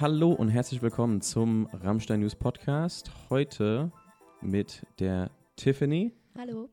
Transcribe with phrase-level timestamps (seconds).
[0.00, 3.10] Hallo und herzlich willkommen zum Rammstein News Podcast.
[3.28, 3.92] Heute
[4.40, 6.14] mit der Tiffany.
[6.38, 6.70] Hallo.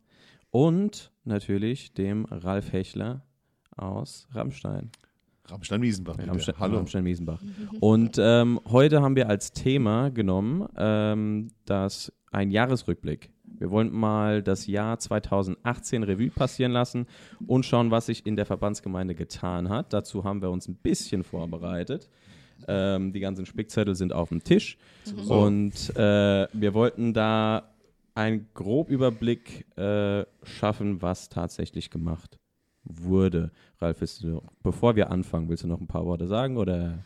[0.50, 3.26] Und natürlich dem Ralf Hechler
[3.76, 4.92] aus Rammstein.
[5.44, 6.18] Rammstein-Wiesenbach.
[6.26, 6.78] Rammstein, Hallo.
[6.78, 7.42] Rammstein-Wiesenbach.
[7.82, 13.30] Und ähm, heute haben wir als Thema genommen, ähm, das ein Jahresrückblick.
[13.44, 17.08] Wir wollen mal das Jahr 2018 Revue passieren lassen
[17.46, 19.92] und schauen, was sich in der Verbandsgemeinde getan hat.
[19.92, 22.10] Dazu haben wir uns ein bisschen vorbereitet.
[22.68, 24.78] Ähm, die ganzen Spickzettel sind auf dem Tisch.
[25.04, 25.34] So.
[25.34, 27.72] Und äh, wir wollten da
[28.16, 32.40] einen Grobüberblick äh, schaffen, was tatsächlich gemacht
[32.84, 33.52] wurde.
[33.80, 37.00] Ralf, du, bevor wir anfangen, willst du noch ein paar Worte sagen oder?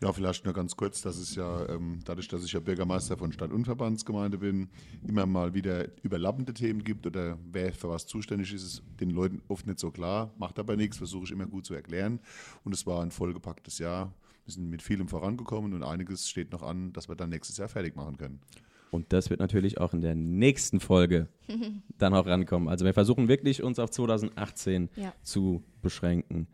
[0.00, 3.32] Ja, vielleicht nur ganz kurz, dass es ja, ähm, dadurch, dass ich ja Bürgermeister von
[3.32, 4.68] Stadt- und Verbandsgemeinde bin,
[5.06, 9.42] immer mal wieder überlappende Themen gibt oder wer für was zuständig ist, ist den Leuten
[9.48, 12.20] oft nicht so klar, macht aber nichts, versuche ich immer gut zu erklären.
[12.64, 14.12] Und es war ein vollgepacktes Jahr.
[14.48, 17.68] Wir sind mit vielem vorangekommen und einiges steht noch an, dass wir dann nächstes Jahr
[17.68, 18.40] fertig machen können.
[18.90, 21.28] Und das wird natürlich auch in der nächsten Folge
[21.98, 22.66] dann auch rankommen.
[22.70, 25.12] Also wir versuchen wirklich uns auf 2018 Ja.
[25.22, 26.46] zu beschränken.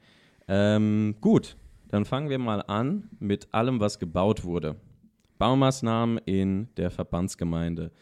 [0.48, 4.74] Ähm, gut, dann fangen wir mal an mit allem, was gebaut wurde.
[5.38, 7.92] Baumaßnahmen in der Verbandsgemeinde.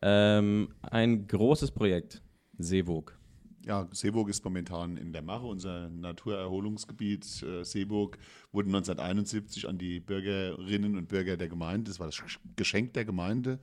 [0.00, 2.22] Ähm, ein großes Projekt,
[2.56, 3.18] Seewog.
[3.64, 5.46] Ja, Seeburg ist momentan in der Mache.
[5.46, 8.18] Unser Naturerholungsgebiet äh, Seeburg
[8.50, 12.20] wurde 1971 an die Bürgerinnen und Bürger der Gemeinde, das war das
[12.56, 13.60] Geschenk der Gemeinde,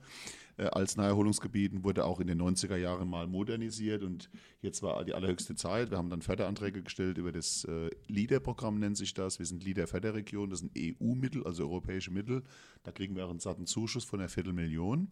[0.68, 4.30] als Naherholungsgebiet und wurde auch in den 90er Jahren mal modernisiert und
[4.60, 5.90] jetzt war die allerhöchste Zeit.
[5.90, 9.38] Wir haben dann Förderanträge gestellt über das äh, LEADER-Programm nennt sich das.
[9.38, 12.42] Wir sind LEADER-Förderregion, das sind EU-Mittel, also europäische Mittel.
[12.82, 15.08] Da kriegen wir auch einen satten Zuschuss von einer Viertelmillion.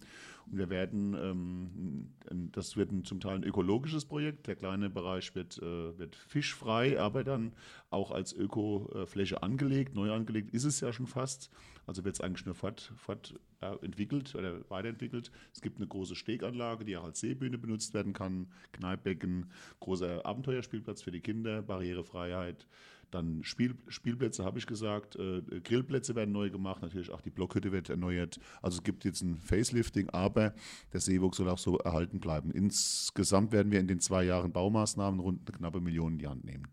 [0.47, 4.47] Und wir werden, ähm, das wird zum Teil ein ökologisches Projekt.
[4.47, 7.53] Der kleine Bereich wird, äh, wird fischfrei, aber dann
[7.91, 9.95] auch als Ökofläche angelegt.
[9.95, 11.51] Neu angelegt ist es ja schon fast.
[11.89, 15.33] Also wird es eigentlich nur fort, fort äh, entwickelt oder weiterentwickelt.
[15.55, 18.49] Es gibt eine große Steganlage, die auch als Seebühne benutzt werden kann.
[18.73, 19.51] Kneippbecken,
[19.81, 22.67] großer Abenteuerspielplatz für die Kinder, Barrierefreiheit.
[23.11, 25.17] Dann Spiel, Spielplätze, habe ich gesagt.
[25.17, 26.83] Äh, Grillplätze werden neu gemacht.
[26.83, 28.39] Natürlich auch die Blockhütte wird erneuert.
[28.61, 30.55] Also es gibt jetzt ein Facelifting, aber
[30.93, 32.51] der Seewog soll auch so erhalten bleiben.
[32.51, 36.45] Insgesamt werden wir in den zwei Jahren Baumaßnahmen rund eine knappe Million in die Hand
[36.45, 36.69] nehmen.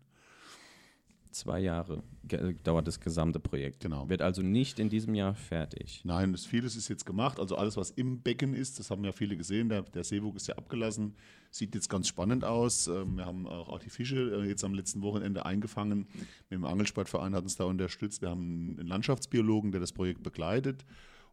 [1.36, 3.80] Zwei Jahre ge- dauert das gesamte Projekt.
[3.80, 4.08] Genau.
[4.08, 6.00] Wird also nicht in diesem Jahr fertig.
[6.04, 7.38] Nein, das, vieles ist jetzt gemacht.
[7.38, 9.68] Also alles, was im Becken ist, das haben ja viele gesehen.
[9.68, 11.14] Der, der Seewog ist ja abgelassen.
[11.50, 12.86] Sieht jetzt ganz spannend aus.
[12.88, 16.06] Ähm, Wir haben auch, die Fische äh, jetzt am letzten Wochenende eingefangen.
[16.48, 18.22] Mit dem Angelsportverein hat uns da unterstützt.
[18.22, 20.86] Wir haben einen Landschaftsbiologen, der das Projekt begleitet.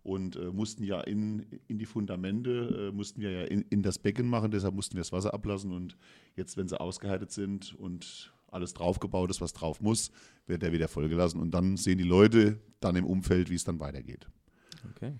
[0.03, 3.99] Und äh, mussten ja in, in die Fundamente, äh, mussten wir ja in, in das
[3.99, 5.71] Becken machen, deshalb mussten wir das Wasser ablassen.
[5.71, 5.95] Und
[6.35, 10.11] jetzt, wenn sie ausgehärtet sind und alles draufgebaut ist, was drauf muss,
[10.45, 11.41] wird er wieder vollgelassen.
[11.41, 14.27] Und dann sehen die Leute dann im Umfeld, wie es dann weitergeht.
[14.91, 15.13] Okay.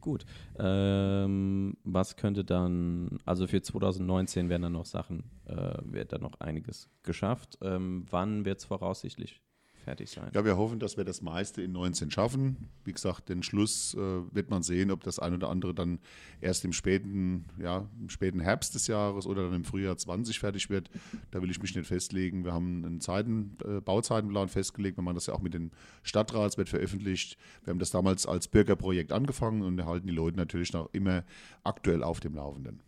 [0.00, 0.26] Gut.
[0.58, 6.40] Ähm, was könnte dann, also für 2019 werden dann noch Sachen, äh, wird dann noch
[6.40, 7.58] einiges geschafft.
[7.62, 9.40] Ähm, wann wird es voraussichtlich
[9.84, 10.30] fertig sein?
[10.34, 12.68] Ja, wir hoffen, dass wir das meiste in 19 schaffen.
[12.84, 16.00] Wie gesagt, den Schluss äh, wird man sehen, ob das ein oder andere dann
[16.40, 20.70] erst im späten, ja, im späten Herbst des Jahres oder dann im Frühjahr 20 fertig
[20.70, 20.90] wird.
[21.30, 22.44] Da will ich mich nicht festlegen.
[22.44, 24.98] Wir haben einen Zeiten, äh, Bauzeitenplan festgelegt.
[24.98, 25.70] Wir machen das ja auch mit dem
[26.02, 27.36] Stadtrat, es wird veröffentlicht.
[27.64, 31.24] Wir haben das damals als Bürgerprojekt angefangen und halten die Leute natürlich noch immer
[31.62, 32.80] aktuell auf dem Laufenden.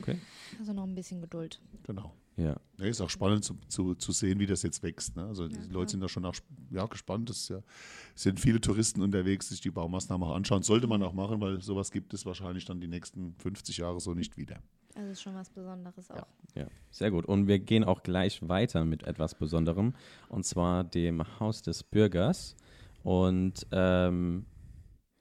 [0.00, 0.18] Okay.
[0.58, 1.60] Also noch ein bisschen Geduld.
[1.84, 2.12] Genau.
[2.36, 2.56] Ja.
[2.78, 5.16] Ja, ist auch spannend zu, zu, zu sehen, wie das jetzt wächst.
[5.16, 5.26] Ne?
[5.26, 5.72] Also die klar.
[5.72, 6.34] Leute sind da schon auch
[6.70, 7.28] ja, gespannt.
[7.30, 7.60] Es ja,
[8.14, 10.62] sind viele Touristen unterwegs, sich die Baumaßnahmen auch anschauen.
[10.62, 14.14] Sollte man auch machen, weil sowas gibt es wahrscheinlich dann die nächsten 50 Jahre so
[14.14, 14.60] nicht wieder.
[14.94, 16.26] Also ist schon was Besonderes auch.
[16.54, 17.26] Ja, sehr gut.
[17.26, 19.94] Und wir gehen auch gleich weiter mit etwas Besonderem,
[20.28, 22.56] und zwar dem Haus des Bürgers.
[23.02, 24.46] Und ähm,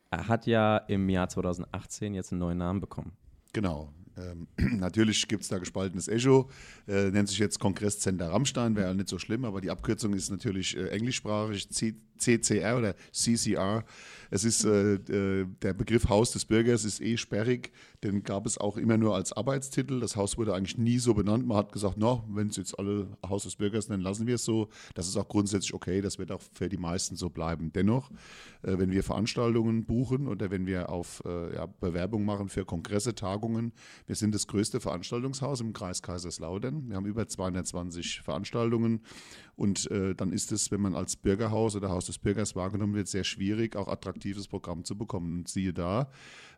[0.09, 3.11] er hat ja im Jahr 2018 jetzt einen neuen Namen bekommen.
[3.53, 3.89] Genau.
[4.19, 4.47] Ähm,
[4.79, 6.49] natürlich gibt es da gespaltenes Echo,
[6.87, 10.29] äh, nennt sich jetzt Kongresscenter Rammstein, wäre ja nicht so schlimm, aber die Abkürzung ist
[10.29, 13.83] natürlich äh, englischsprachig, C CCR oder CCR.
[14.31, 17.71] Es ist äh, äh, der Begriff Haus des Bürgers ist eh sperrig,
[18.03, 19.99] den gab es auch immer nur als Arbeitstitel.
[19.99, 21.47] Das Haus wurde eigentlich nie so benannt.
[21.47, 24.45] Man hat gesagt, no, wenn es jetzt alle Haus des Bürgers nennen, lassen wir es
[24.45, 24.69] so.
[24.93, 27.71] Das ist auch grundsätzlich okay, das wird auch für die meisten so bleiben.
[27.73, 28.11] Dennoch,
[28.61, 33.15] äh, wenn wir Veranstaltungen buchen oder wenn wir auf äh, ja, Bewerbung machen für Kongresse,
[33.15, 33.73] Tagungen,
[34.05, 36.89] wir sind das größte Veranstaltungshaus im Kreis Kaiserslautern.
[36.89, 39.01] Wir haben über 220 Veranstaltungen
[39.59, 43.09] und äh, dann ist es, wenn man als Bürgerhaus oder Haus des Bürgers wahrgenommen wird,
[43.09, 45.39] sehr schwierig, auch attraktives Programm zu bekommen.
[45.39, 46.09] Und siehe da,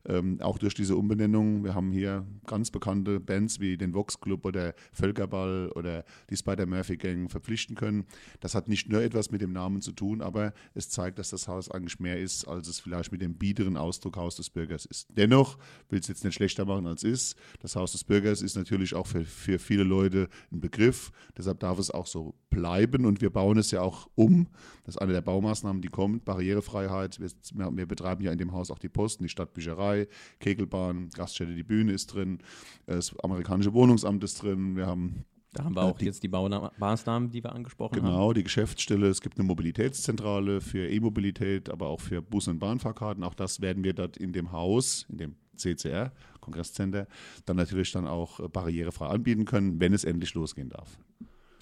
[0.06, 4.46] ähm, auch durch diese Umbenennung, wir haben hier ganz bekannte Bands wie den Vox Club
[4.46, 8.06] oder Völkerball oder die Spider-Murphy Gang verpflichten können.
[8.40, 11.48] Das hat nicht nur etwas mit dem Namen zu tun, aber es zeigt, dass das
[11.48, 15.08] Haus eigentlich mehr ist, als es vielleicht mit dem biederen Ausdruck Haus des Bürgers ist.
[15.10, 15.58] Dennoch
[15.90, 17.40] will es jetzt nicht schlechter machen, als es ist.
[17.62, 21.12] Das Haus des Bürgers ist natürlich auch für, für viele Leute ein Begriff.
[21.36, 24.48] Deshalb darf es auch so bleiben und wir bauen es ja auch um.
[24.84, 26.26] Das ist eine der Baumaßnahmen, die kommt.
[26.26, 27.20] Barrierefreiheit.
[27.20, 27.30] Wir,
[27.76, 30.08] wir betreiben ja in dem Haus auch die Posten, die Stadtbücherei,
[30.40, 32.40] Kegelbahn, Gaststätte, die Bühne ist drin,
[32.86, 34.76] das amerikanische Wohnungsamt ist drin.
[34.76, 38.14] Wir haben da haben wir auch die, jetzt die Baumaßnahmen, die wir angesprochen genau, haben.
[38.14, 39.08] Genau, die Geschäftsstelle.
[39.08, 43.22] Es gibt eine Mobilitätszentrale für E-Mobilität, aber auch für Bus- und Bahnfahrkarten.
[43.24, 47.08] Auch das werden wir dort in dem Haus, in dem CCR, Kongresscenter,
[47.46, 50.98] dann natürlich dann auch barrierefrei anbieten können, wenn es endlich losgehen darf.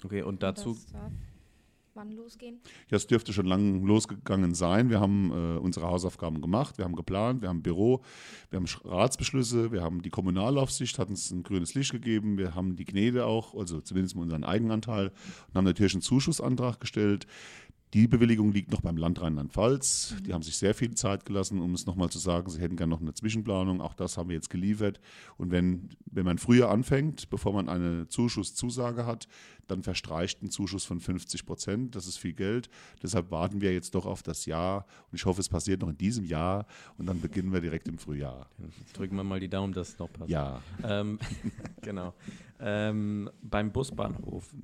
[0.04, 0.74] Okay, und dazu.
[0.74, 1.12] Das darf
[1.94, 2.60] wann losgehen?
[2.88, 4.90] Ja, es dürfte schon lange losgegangen sein.
[4.90, 8.02] Wir haben äh, unsere Hausaufgaben gemacht, wir haben geplant, wir haben Büro,
[8.50, 12.76] wir haben Ratsbeschlüsse, wir haben die Kommunalaufsicht, hat uns ein grünes Licht gegeben, wir haben
[12.76, 15.08] die Gnede auch, also zumindest mal unseren Eigenanteil
[15.48, 17.26] und haben natürlich einen Zuschussantrag gestellt.
[17.92, 20.14] Die Bewilligung liegt noch beim Land Rheinland-Pfalz.
[20.24, 22.90] Die haben sich sehr viel Zeit gelassen, um es nochmal zu sagen, sie hätten gerne
[22.90, 23.80] noch eine Zwischenplanung.
[23.80, 25.00] Auch das haben wir jetzt geliefert.
[25.36, 29.26] Und wenn, wenn man früher anfängt, bevor man eine Zuschusszusage hat,
[29.66, 31.96] dann verstreicht ein Zuschuss von 50 Prozent.
[31.96, 32.70] Das ist viel Geld.
[33.02, 34.86] Deshalb warten wir jetzt doch auf das Jahr.
[35.10, 36.66] Und ich hoffe, es passiert noch in diesem Jahr.
[36.96, 38.48] Und dann beginnen wir direkt im Frühjahr.
[38.92, 40.30] Drücken wir mal die Daumen, dass es noch passt.
[40.30, 40.62] Ja.
[40.84, 41.18] Ähm,
[41.82, 42.14] genau.
[42.60, 44.54] Ähm, beim Busbahnhof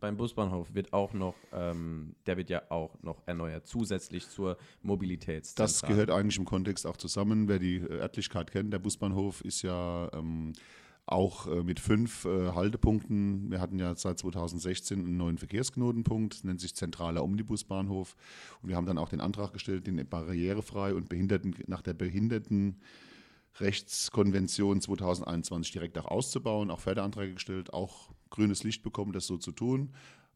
[0.00, 5.68] beim Busbahnhof wird auch noch, ähm, der wird ja auch noch erneuert, zusätzlich zur Mobilitätszentrale.
[5.68, 7.48] Das gehört eigentlich im Kontext auch zusammen.
[7.48, 10.52] Wer die äh, Örtlichkeit kennt, der Busbahnhof ist ja ähm,
[11.06, 13.50] auch äh, mit fünf äh, Haltepunkten.
[13.50, 18.16] Wir hatten ja seit 2016 einen neuen Verkehrsknotenpunkt, nennt sich Zentraler Omnibusbahnhof.
[18.62, 22.80] Und wir haben dann auch den Antrag gestellt, den barrierefrei und Behinderten nach der Behinderten
[23.58, 29.52] Rechtskonvention 2021 direkt auch auszubauen, auch Förderanträge gestellt, auch grünes Licht bekommen, das so zu
[29.52, 29.92] tun,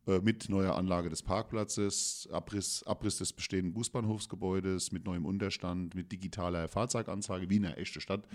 [0.07, 6.13] äh, mit neuer Anlage des Parkplatzes, Abriss, Abriss des bestehenden Busbahnhofsgebäudes, mit neuem Unterstand, mit
[6.13, 8.27] digitaler Fahrzeuganzeige, wie eine echte Stadt.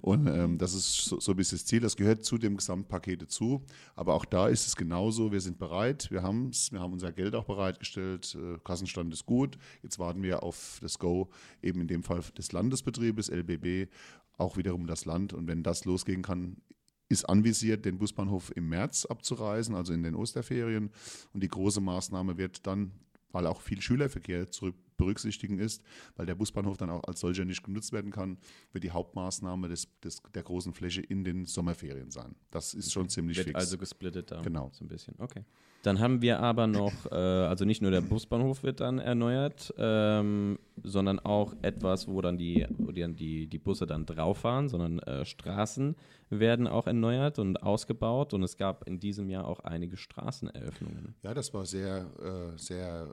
[0.00, 1.80] Und ähm, das ist so, so ein bisschen das Ziel.
[1.80, 3.64] Das gehört zu dem Gesamtpaket dazu.
[3.96, 5.32] Aber auch da ist es genauso.
[5.32, 6.10] Wir sind bereit.
[6.12, 6.70] Wir haben es.
[6.70, 8.36] Wir haben unser Geld auch bereitgestellt.
[8.40, 9.58] Äh, Kassenstand ist gut.
[9.82, 11.30] Jetzt warten wir auf das Go,
[11.60, 13.90] eben in dem Fall des Landesbetriebes, LBB,
[14.38, 15.32] auch wiederum das Land.
[15.32, 16.58] Und wenn das losgehen kann,
[17.08, 20.90] ist anvisiert, den Busbahnhof im März abzureisen, also in den Osterferien.
[21.32, 22.92] Und die große Maßnahme wird dann,
[23.32, 25.82] weil auch viel Schülerverkehr zurück berücksichtigen ist,
[26.16, 28.38] weil der Busbahnhof dann auch als solcher nicht genutzt werden kann,
[28.72, 32.34] wird die Hauptmaßnahme des, des, der großen Fläche in den Sommerferien sein.
[32.50, 33.58] Das ist schon ziemlich wird fix.
[33.58, 34.42] also gesplittet da.
[34.42, 34.70] Genau.
[34.72, 35.14] So ein bisschen.
[35.18, 35.44] Okay.
[35.82, 40.58] Dann haben wir aber noch, äh, also nicht nur der Busbahnhof wird dann erneuert, ähm,
[40.82, 44.98] sondern auch etwas, wo dann die, wo die, die, die Busse dann drauf fahren, sondern
[45.00, 45.94] äh, Straßen
[46.28, 51.14] werden auch erneuert und ausgebaut und es gab in diesem Jahr auch einige Straßeneröffnungen.
[51.22, 53.08] Ja, das war sehr, äh, sehr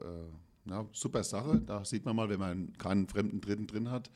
[0.66, 1.62] na, super Sache.
[1.66, 4.10] Da sieht man mal, wenn man keinen fremden Dritten drin hat,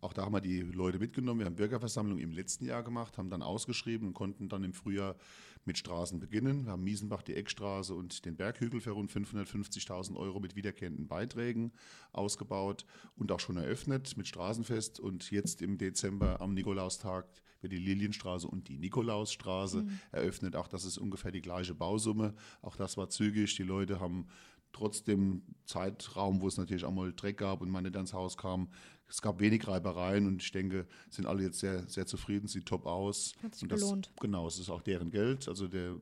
[0.00, 1.40] auch da haben wir die Leute mitgenommen.
[1.40, 5.16] Wir haben Bürgerversammlung im letzten Jahr gemacht, haben dann ausgeschrieben und konnten dann im Frühjahr
[5.64, 6.66] mit Straßen beginnen.
[6.66, 11.72] Wir haben Miesenbach, die Eckstraße und den Berghügel für rund 550.000 Euro mit wiederkehrenden Beiträgen
[12.12, 12.86] ausgebaut
[13.16, 15.00] und auch schon eröffnet mit Straßenfest.
[15.00, 17.26] Und jetzt im Dezember am Nikolaustag
[17.60, 19.98] wird die Lilienstraße und die Nikolausstraße mhm.
[20.12, 20.54] eröffnet.
[20.54, 22.34] Auch das ist ungefähr die gleiche Bausumme.
[22.62, 23.56] Auch das war zügig.
[23.56, 24.28] Die Leute haben
[24.72, 28.36] trotz dem Zeitraum, wo es natürlich auch mal Dreck gab und man nicht ans Haus
[28.36, 28.68] kam,
[29.08, 32.84] es gab wenig Reibereien und ich denke, sind alle jetzt sehr, sehr zufrieden, sieht top
[32.84, 33.34] aus.
[33.42, 34.12] Hat sich und das, belohnt.
[34.20, 35.48] Genau, es ist auch deren Geld.
[35.48, 35.96] Also der,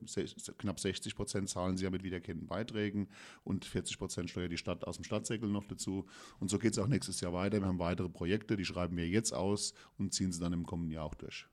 [0.57, 3.07] knapp 60 Prozent zahlen sie ja mit wiederkehrenden Beiträgen
[3.45, 6.05] und 40 Prozent steuert die Stadt aus dem Stadtsäckel noch dazu.
[6.39, 7.59] Und so geht es auch nächstes Jahr weiter.
[7.61, 10.91] Wir haben weitere Projekte, die schreiben wir jetzt aus und ziehen sie dann im kommenden
[10.91, 11.47] Jahr auch durch.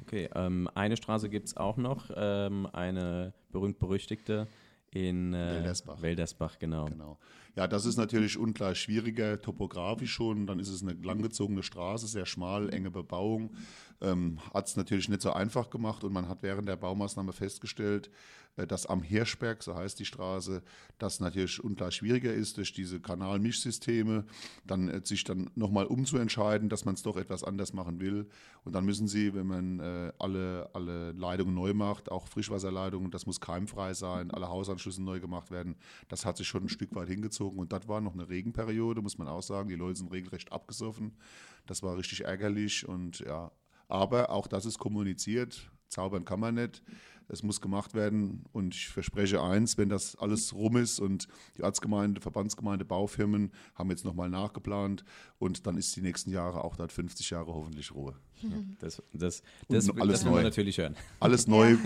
[0.00, 4.48] Okay, ähm, eine Straße gibt es auch noch, ähm, eine berühmt-berüchtigte
[4.90, 6.02] in äh, Weldersbach.
[6.02, 6.86] Weldersbach, genau.
[6.86, 7.18] genau.
[7.60, 10.46] Ja, das ist natürlich ungleich schwieriger, topografisch schon.
[10.46, 13.54] Dann ist es eine langgezogene Straße, sehr schmal, enge Bebauung.
[14.00, 18.10] Ähm, hat es natürlich nicht so einfach gemacht und man hat während der Baumaßnahme festgestellt,
[18.56, 20.62] äh, dass am Hirschberg, so heißt die Straße,
[20.98, 24.24] das natürlich ungleich schwieriger ist durch diese Kanalmischsysteme,
[24.66, 28.28] dann äh, sich dann nochmal umzuentscheiden, dass man es doch etwas anders machen will.
[28.64, 33.26] Und dann müssen sie, wenn man äh, alle, alle Leitungen neu macht, auch Frischwasserleitungen, das
[33.26, 35.76] muss keimfrei sein, alle Hausanschlüsse neu gemacht werden.
[36.08, 37.49] Das hat sich schon ein Stück weit hingezogen.
[37.58, 39.68] Und das war noch eine Regenperiode, muss man auch sagen.
[39.68, 41.12] Die Leute sind regelrecht abgesoffen.
[41.66, 43.50] Das war richtig ärgerlich und ja,
[43.88, 45.70] aber auch das ist kommuniziert.
[45.88, 46.82] Zaubern kann man nicht.
[47.32, 51.62] Es muss gemacht werden und ich verspreche eins, wenn das alles rum ist und die
[51.62, 55.04] Ortsgemeinde, Verbandsgemeinde, Baufirmen haben jetzt nochmal nachgeplant
[55.38, 58.16] und dann ist die nächsten Jahre auch dort 50 Jahre hoffentlich Ruhe.
[58.80, 60.42] Das, das, das, no- alles das wollen wir neu.
[60.48, 60.96] natürlich hören.
[61.20, 61.76] Alles neu,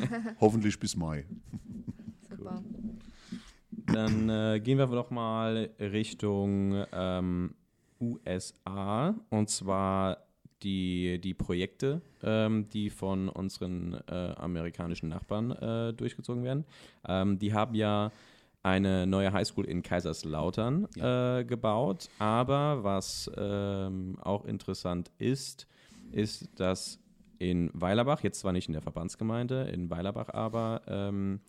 [0.40, 1.26] hoffentlich bis Mai.
[2.30, 2.62] Super.
[3.87, 7.54] Dann äh, gehen wir doch mal Richtung ähm,
[8.00, 10.19] USA und zwar
[10.62, 16.64] die, die Projekte, ähm, die von unseren äh, amerikanischen Nachbarn äh, durchgezogen werden.
[17.07, 18.11] Ähm, die haben ja
[18.62, 25.66] eine neue Highschool in Kaiserslautern äh, gebaut, aber was ähm, auch interessant ist,
[26.11, 26.99] ist, dass
[27.38, 31.40] in Weilerbach, jetzt zwar nicht in der Verbandsgemeinde, in Weilerbach aber ähm,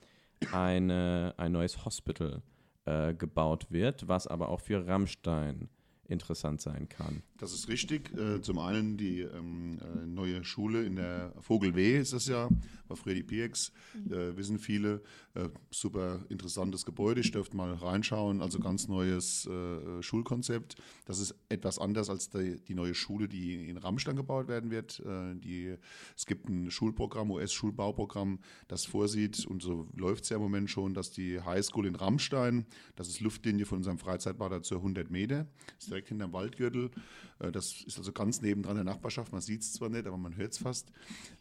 [0.51, 2.41] eine, ein neues Hospital
[2.85, 5.69] äh, gebaut wird, was aber auch für Rammstein
[6.07, 7.23] interessant sein kann.
[7.37, 8.17] Das ist richtig.
[8.17, 12.47] Äh, zum einen die ähm, äh, neue Schule in der Vogelweh ist das ja,
[12.87, 13.73] war früher die PX,
[14.09, 15.01] äh, wissen viele.
[15.33, 18.41] Äh, super interessantes Gebäude, ich dürfte mal reinschauen.
[18.41, 20.75] Also ganz neues äh, Schulkonzept.
[21.05, 25.01] Das ist etwas anders als die, die neue Schule, die in Rammstein gebaut werden wird.
[25.05, 25.75] Die,
[26.15, 30.93] es gibt ein Schulprogramm, US-Schulbauprogramm, das vorsieht, und so läuft es ja im Moment schon,
[30.93, 32.65] dass die Highschool in Rammstein,
[32.95, 36.91] das ist Luftlinie von unserem Freizeitbad dazu 100 Meter, ist direkt hinterm Waldgürtel.
[37.39, 39.31] Äh, Das ist also ganz nebendran der Nachbarschaft.
[39.31, 40.91] Man sieht es zwar nicht, aber man hört es fast,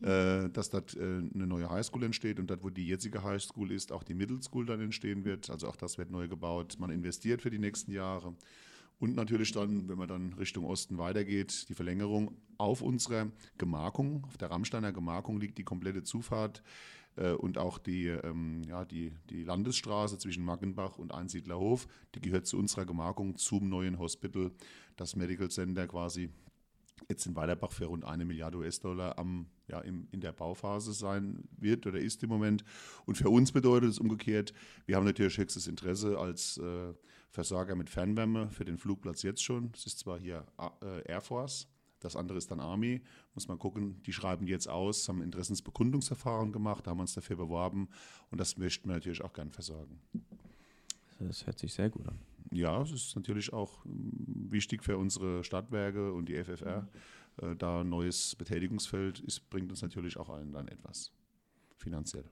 [0.02, 3.92] äh, dass dort äh, eine neue Highschool entsteht und dort, wo die jetzige Highschool ist,
[3.92, 5.50] auch die Middle School dann entstehen wird.
[5.50, 6.76] Also auch das wird neu gebaut.
[6.78, 8.34] Man investiert für die nächsten Jahre.
[9.00, 13.26] Und natürlich dann, wenn man dann Richtung Osten weitergeht, die Verlängerung auf unserer
[13.58, 16.62] Gemarkung, auf der Rammsteiner Gemarkung liegt die komplette Zufahrt
[17.16, 22.58] und auch die, ähm, ja, die, die Landesstraße zwischen Maggenbach und Einsiedlerhof, die gehört zu
[22.58, 24.50] unserer Gemarkung zum neuen Hospital,
[24.96, 26.30] das Medical Center quasi
[27.08, 29.16] jetzt in Weilerbach für rund eine Milliarde US-Dollar
[29.68, 32.64] ja, in der Bauphase sein wird oder ist im Moment.
[33.06, 34.52] Und für uns bedeutet es umgekehrt,
[34.86, 36.94] wir haben natürlich höchstes Interesse als äh,
[37.30, 39.72] Versorger mit Fernwärme für den Flugplatz jetzt schon.
[39.74, 40.46] Es ist zwar hier
[40.82, 41.68] äh, Air Force,
[42.04, 43.02] das andere ist dann Army.
[43.34, 47.88] Muss man gucken, die schreiben jetzt aus, haben Interessensbekundungsverfahren gemacht, haben uns dafür beworben
[48.30, 50.00] und das möchten wir natürlich auch gern versorgen.
[51.18, 52.18] Das hört sich sehr gut an.
[52.50, 56.86] Ja, es ist natürlich auch mm, wichtig für unsere Stadtwerke und die FFR.
[57.40, 61.10] Äh, da ein neues Betätigungsfeld ist, bringt uns natürlich auch allen dann etwas
[61.78, 62.24] finanziell.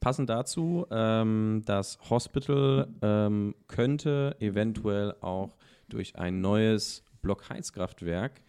[0.00, 5.56] Passend dazu, ähm, das Hospital ähm, könnte eventuell auch
[5.88, 8.40] durch ein neues Blockheizkraftwerk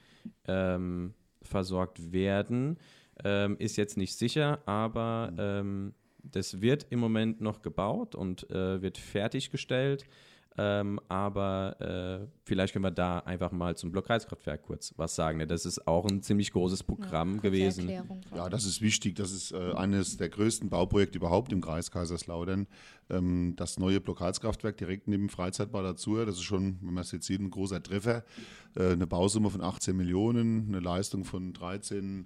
[0.48, 2.78] ähm, versorgt werden.
[3.24, 5.94] Ähm, ist jetzt nicht sicher, aber ähm,
[6.24, 10.06] das wird im Moment noch gebaut und äh, wird fertiggestellt.
[10.62, 15.48] Ähm, aber äh, vielleicht können wir da einfach mal zum Blockheizkraftwerk kurz was sagen.
[15.48, 17.88] Das ist auch ein ziemlich großes Programm kurze gewesen.
[17.88, 18.22] Erklärung.
[18.36, 19.16] Ja, das ist wichtig.
[19.16, 22.68] Das ist äh, eines der größten Bauprojekte überhaupt im Kreis Kaiserslautern.
[23.10, 26.18] Ähm, das neue Blockheizkraftwerk direkt neben dem Freizeitbad dazu.
[26.18, 28.26] Das ist schon, wenn man es jetzt sieht, ein großer Treffer.
[28.76, 32.26] Äh, eine Bausumme von 18 Millionen, eine Leistung von 13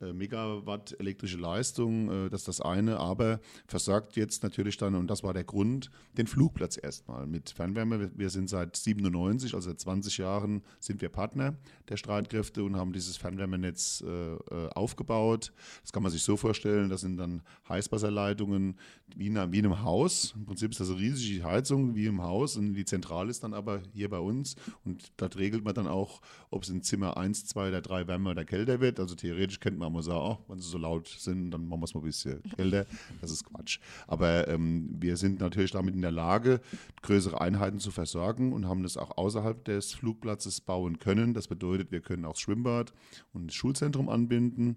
[0.00, 5.22] Megawatt elektrische Leistung, äh, das ist das eine, aber versorgt jetzt natürlich dann, und das
[5.22, 8.10] war der Grund, den Flugplatz erstmal mit Fernwärme.
[8.14, 11.54] Wir- sind seit 97, also seit 20 Jahren, sind wir Partner
[11.88, 15.52] der Streitkräfte und haben dieses Fernwärmenetz äh, äh, aufgebaut.
[15.82, 18.76] Das kann man sich so vorstellen, das sind dann Heißwasserleitungen
[19.16, 20.34] wie in, einem- wie in einem Haus.
[20.36, 23.54] Im Prinzip ist das eine riesige Heizung wie im Haus und die Zentrale ist dann
[23.54, 26.20] aber hier bei uns und dort regelt man dann auch,
[26.50, 28.98] ob es in Zimmer 1, 2 oder 3 wärmer oder kälter wird.
[28.98, 31.84] Also theoretisch könnte man mal sagen, oh, wenn sie so laut sind, dann machen wir
[31.84, 32.86] es mal ein bisschen kälter.
[33.20, 33.78] Das ist Quatsch.
[34.06, 36.60] Aber ähm, wir sind natürlich damit in der Lage,
[37.02, 41.34] größere Einheiten zu versorgen und haben das auch außerhalb des Flugplatzes bauen können.
[41.34, 42.92] Das bedeutet, wir können auch das Schwimmbad
[43.32, 44.74] und das Schulzentrum anbinden.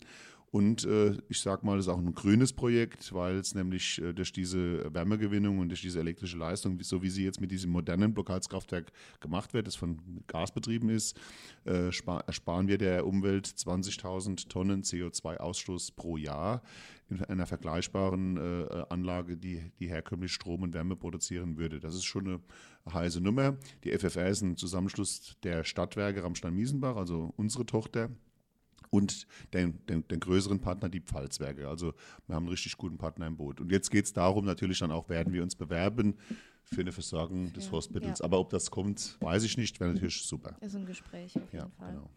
[0.50, 4.14] Und äh, ich sage mal, das ist auch ein grünes Projekt, weil es nämlich äh,
[4.14, 8.14] durch diese Wärmegewinnung und durch diese elektrische Leistung, so wie sie jetzt mit diesem modernen
[8.14, 11.20] Blockheizkraftwerk gemacht wird, das von Gas betrieben ist,
[11.66, 16.62] äh, spar ersparen wir der Umwelt 20.000 Tonnen CO2-Ausstoß pro Jahr
[17.10, 21.82] in einer vergleichbaren äh, Anlage, die, die herkömmlich Strom und Wärme produzieren würde.
[21.82, 22.40] Das ist schon eine
[22.94, 23.58] heiße Nummer.
[23.84, 28.10] Die FFR ist ein Zusammenschluss der Stadtwerke Ramstein-Miesenbach, also unsere Tochter
[28.90, 31.68] und den, den, den größeren Partner, die Pfalzwerke.
[31.68, 31.94] Also
[32.28, 33.60] wir haben einen richtig guten Partner im Boot.
[33.62, 36.16] Und jetzt geht es darum, natürlich dann auch, werden wir uns bewerben
[36.64, 38.20] für eine Versorgung des Ja, Hospitals.
[38.20, 38.26] ja.
[38.26, 40.58] Aber ob das kommt, weiß ich nicht, wäre natürlich super.
[40.62, 41.94] Ist ein Gespräch auf jeden Ja, Fall.
[41.94, 42.10] genau.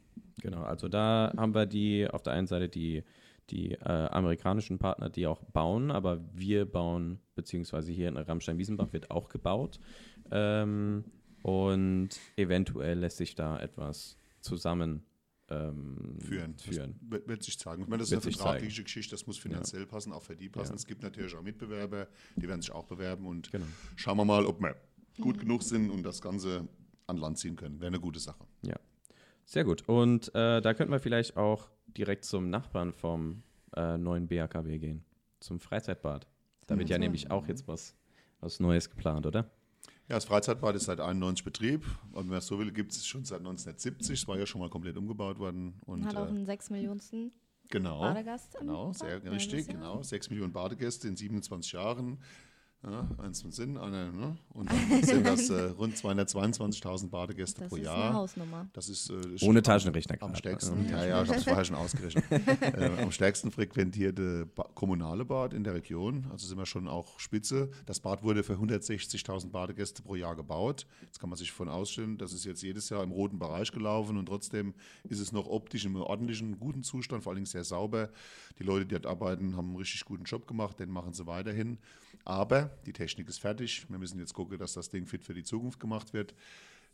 [0.43, 3.03] Genau, also da haben wir die auf der einen Seite die,
[3.51, 9.11] die äh, amerikanischen Partner, die auch bauen, aber wir bauen, beziehungsweise hier in Rammstein-Wiesenbach wird
[9.11, 9.79] auch gebaut.
[10.31, 11.05] Ähm,
[11.43, 15.05] und eventuell lässt sich da etwas zusammen
[15.51, 16.57] ähm, führen.
[16.59, 16.99] führen.
[17.11, 17.83] Das wird, sich zeigen.
[17.83, 18.85] Ich meine, das Wird ist eine vertragliche zeigen.
[18.85, 20.73] Geschichte, das muss finanziell passen, auch für die passen.
[20.73, 20.77] Ja.
[20.77, 23.67] Es gibt natürlich auch Mitbewerber, die werden sich auch bewerben und Genau.
[23.97, 24.77] schauen wir mal, ob wir
[25.21, 26.69] gut genug sind und das Ganze
[27.07, 27.81] an Land ziehen können.
[27.81, 28.45] Wäre eine gute Sache.
[28.63, 28.77] Ja,
[29.45, 29.89] sehr gut.
[29.89, 33.43] Und äh, da könnten wir vielleicht auch direkt zum Nachbarn vom
[33.77, 35.05] äh, neuen BAKW gehen,
[35.41, 36.27] zum Freizeitbad.
[36.67, 37.97] Da wird ja nämlich auch jetzt was,
[38.39, 39.51] was Neues geplant, oder?
[40.11, 41.85] Ja, das Freizeitbad ist seit 91 Betrieb.
[42.11, 44.21] Und wenn man es so will, gibt es schon seit 1970.
[44.21, 45.75] Es war ja schon mal komplett umgebaut worden.
[45.87, 47.31] Und, Hat auch äh, einen 6 Millionsten
[47.69, 48.01] genau.
[48.01, 48.59] Badegast.
[48.59, 48.97] Genau, Bad.
[48.97, 50.03] sehr Ja, richtig, ja- genau.
[50.03, 52.19] Sechs Millionen Badegäste in 27 Jahren.
[52.83, 54.39] Ja, eins von Sinn, eine, ne?
[54.55, 58.07] und dann sind das äh, rund 222.000 Badegäste Das pro ist Jahr.
[58.07, 58.71] eine Hausnummer.
[58.73, 60.39] Das ist, äh, ist Ohne am- Taschenrechner Am gerade.
[60.39, 62.25] stärksten, ja, ja, ich habe es vorher schon ausgerechnet.
[62.31, 66.27] äh, am stärksten frequentierte ba kommunale Bad in der Region.
[66.33, 67.71] Also sind wir schon auch spitze.
[67.85, 70.87] Das Bad wurde für 160.000 Badegäste pro Jahr gebaut.
[71.03, 74.17] Jetzt kann man sich von ausstellen, das ist jetzt jedes Jahr im roten Bereich gelaufen
[74.17, 74.73] und trotzdem
[75.05, 78.09] ist es noch optisch im ordentlichen, guten Zustand, vor allem sehr sauber.
[78.59, 81.77] Die Leute, die dort arbeiten, haben einen richtig guten Job gemacht, den machen sie weiterhin.
[82.25, 83.87] Aber die Technik ist fertig.
[83.89, 86.35] Wir müssen jetzt gucken, dass das Ding fit für die Zukunft gemacht wird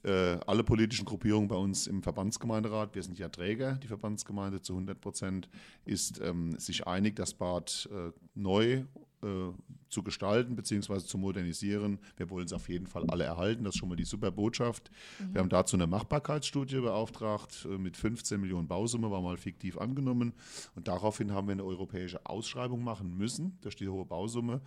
[0.06, 4.74] äh, alle politischen Gruppierungen bei uns im Verbandsgemeinderat, wir sind ja Träger, die Verbandsgemeinde zu
[4.74, 5.48] 100 Prozent,
[5.84, 8.84] ist ähm, sich einig, das Bad äh, neu
[9.22, 9.52] äh,
[9.88, 10.98] zu gestalten bzw.
[10.98, 11.98] zu modernisieren.
[12.16, 13.64] Wir wollen es auf jeden Fall alle erhalten.
[13.64, 14.90] Das ist schon mal die super Botschaft.
[15.32, 20.34] Wir haben dazu eine Machbarkeitsstudie beauftragt äh, mit 15 Millionen Bausumme, war mal fiktiv angenommen.
[20.74, 24.60] Und daraufhin haben wir eine europäische Ausschreibung machen müssen durch die hohe Bausumme,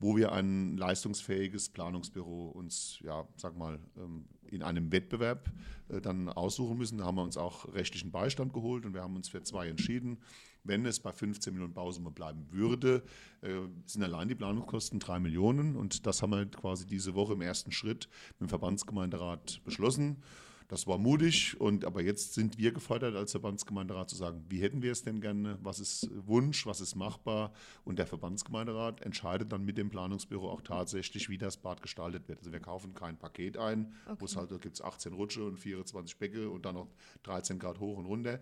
[0.00, 5.52] wo wir ein leistungsfähiges Planungsbüro uns, ja, sag mal, ähm, in einem Wettbewerb
[5.88, 6.98] äh, dann aussuchen müssen.
[6.98, 10.18] Da haben wir uns auch rechtlichen Beistand geholt und wir haben uns für zwei entschieden.
[10.64, 13.02] Wenn es bei 15 Millionen Bausumme bleiben würde,
[13.42, 13.52] äh,
[13.84, 17.70] sind allein die Planungskosten 3 Millionen und das haben wir quasi diese Woche im ersten
[17.70, 20.22] Schritt mit dem Verbandsgemeinderat beschlossen.
[20.70, 24.82] Das war mutig und aber jetzt sind wir gefordert als Verbandsgemeinderat zu sagen, wie hätten
[24.82, 27.52] wir es denn gerne, was ist Wunsch, was ist machbar?
[27.84, 32.38] Und der Verbandsgemeinderat entscheidet dann mit dem Planungsbüro auch tatsächlich, wie das Bad gestaltet wird.
[32.38, 35.58] Also wir kaufen kein Paket ein, wo es halt, da gibt es 18 Rutsche und
[35.58, 36.88] 24 Bäcke und dann noch
[37.24, 38.38] 13 Grad hoch und runter,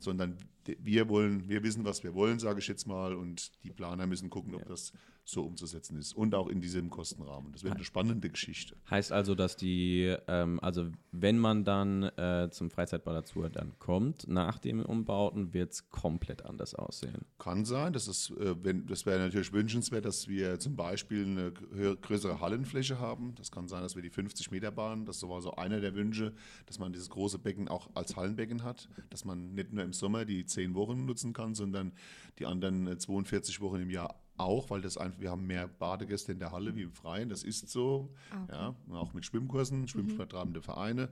[0.00, 3.14] sondern de- wir wollen, wir wissen, was wir wollen, sage ich jetzt mal.
[3.14, 4.92] Und die Planer müssen gucken, ob das
[5.28, 7.52] so umzusetzen ist und auch in diesem Kostenrahmen.
[7.52, 8.76] Das wird eine spannende Geschichte.
[8.88, 14.26] Heißt also, dass die, ähm, also wenn man dann äh, zum Freizeitbad dazu dann kommt,
[14.26, 17.26] nach den Umbauten wird es komplett anders aussehen.
[17.38, 21.52] Kann sein, das ist, äh, wenn, das wäre natürlich wünschenswert, dass wir zum Beispiel eine
[21.52, 23.34] größere Hallenfläche haben.
[23.34, 26.32] Das kann sein, dass wir die 50 Meter Bahn, das war so einer der Wünsche,
[26.66, 30.24] dass man dieses große Becken auch als Hallenbecken hat, dass man nicht nur im Sommer
[30.24, 31.92] die 10 Wochen nutzen kann, sondern
[32.38, 36.32] die anderen äh, 42 Wochen im Jahr auch, weil das einfach, wir haben mehr Badegäste
[36.32, 38.14] in der Halle wie im Freien, das ist so,
[38.50, 41.10] ja, auch mit Schwimmkursen, schwimmsporttrabende Vereine,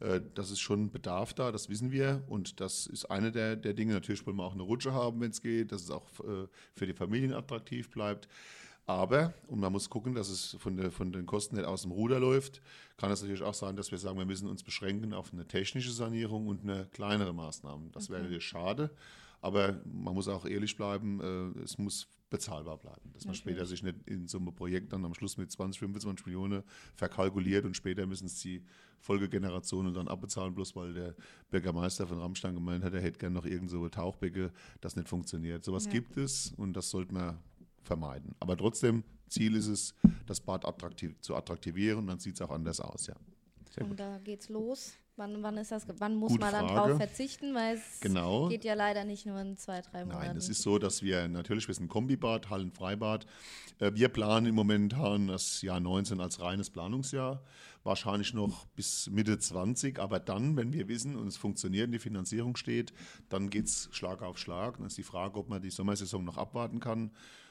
[0.00, 2.22] äh, das ist schon Bedarf da, das wissen wir.
[2.28, 5.30] Und das ist eine der, der Dinge, natürlich wollen wir auch eine Rutsche haben, wenn
[5.30, 8.28] es geht, dass es auch äh, für die Familien attraktiv bleibt.
[8.86, 11.90] Aber, und man muss gucken, dass es von, der, von den Kosten nicht aus dem
[11.90, 12.62] Ruder läuft,
[12.96, 15.92] kann es natürlich auch sein, dass wir sagen, wir müssen uns beschränken auf eine technische
[15.92, 17.90] Sanierung und eine kleinere Maßnahme.
[17.92, 18.90] Das wäre natürlich schade,
[19.42, 23.10] aber man muss auch ehrlich bleiben, äh, es muss bezahlbar bleiben.
[23.14, 26.26] Dass man später sich nicht in so einem Projekt dann am Schluss mit 20, 25
[26.26, 26.62] Millionen
[26.94, 28.62] verkalkuliert und später müssen es die
[29.00, 31.14] Folgegenerationen dann abbezahlen, bloß weil der
[31.50, 35.64] Bürgermeister von Rammstein gemeint hat, er hätte gerne noch irgend so Tauchbecke, das nicht funktioniert.
[35.64, 35.92] Sowas Ja.
[35.92, 37.38] gibt es und das sollte man
[37.82, 38.34] vermeiden.
[38.40, 39.94] Aber trotzdem, Ziel ist es,
[40.26, 43.14] das Bad attraktiv, zu attraktivieren und dann sieht es auch anders aus, ja.
[43.78, 43.90] Sehr gut.
[43.92, 44.92] Und da geht's los.
[45.16, 45.84] Wann, wann ist das?
[45.98, 46.90] Wann muss Gute man dann Frage.
[46.92, 47.52] drauf verzichten?
[47.52, 48.48] Weil es Genau.
[48.48, 50.26] geht ja leider nicht nur in zwei, drei Monaten.
[50.28, 53.26] Nein, es ist so, dass wir natürlich, wir sind ein Kombibad, Hallenfreibad.
[53.80, 57.42] Äh, Wir planen im momentan das Jahr 19 als reines Planungsjahr.
[57.82, 61.98] Wahrscheinlich noch bis Mitte 20, aber dann, wenn wir wissen und es funktioniert und die
[61.98, 62.92] Finanzierung steht,
[63.28, 64.76] dann geht es Schlag auf Schlag.
[64.76, 67.10] Dann ist die Frage, ob man die Sommersaison noch abwarten kann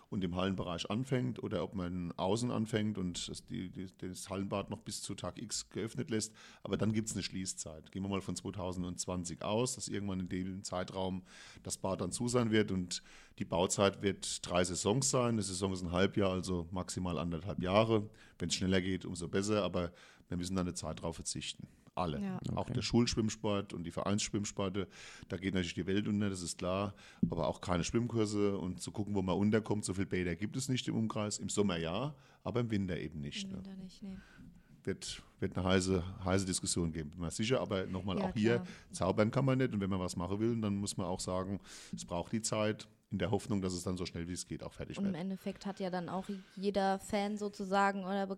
[0.10, 4.70] und im Hallenbereich anfängt oder ob man außen anfängt und das, die, die, das Hallenbad
[4.70, 6.34] noch bis zu Tag X geöffnet lässt.
[6.63, 7.91] Aber dann gibt es eine Schließzeit.
[7.91, 11.24] Gehen wir mal von 2020 aus, dass irgendwann in dem Zeitraum
[11.63, 13.04] das Bad dann zu sein wird und
[13.39, 15.36] die Bauzeit wird drei Saisons sein.
[15.36, 18.10] Eine Saison ist ein Halbjahr, also maximal anderthalb Jahre.
[18.39, 19.91] Wenn es schneller geht, umso besser, aber
[20.30, 21.67] wir müssen dann eine Zeit drauf verzichten.
[21.97, 22.21] Alle.
[22.21, 22.39] Ja.
[22.55, 24.88] Auch der Schulschwimmsport und die Vereinsschwimmsporte,
[25.27, 26.93] da geht natürlich die Welt unter, das ist klar.
[27.29, 29.86] Aber auch keine Schwimmkurse und zu gucken, wo man unterkommt.
[29.86, 31.39] So viele Bäder gibt es nicht im Umkreis.
[31.39, 33.43] Im Sommer ja, aber im Winter eben nicht.
[33.45, 33.55] Im Ne?
[33.57, 34.17] Winter nicht, nee.
[34.83, 37.60] Wird, wird eine heiße, heiße Diskussion geben, bin mir sicher.
[37.60, 38.67] Aber nochmal, Ja, auch hier, klar.
[38.91, 39.73] zaubern kann man nicht.
[39.73, 41.60] Und wenn man was machen will, dann muss man auch sagen,
[41.93, 44.63] es braucht die Zeit, in der Hoffnung, dass es dann so schnell wie es geht
[44.63, 45.22] auch fertig Und im wird.
[45.22, 48.38] Endeffekt hat ja dann auch jeder Fan sozusagen oder Be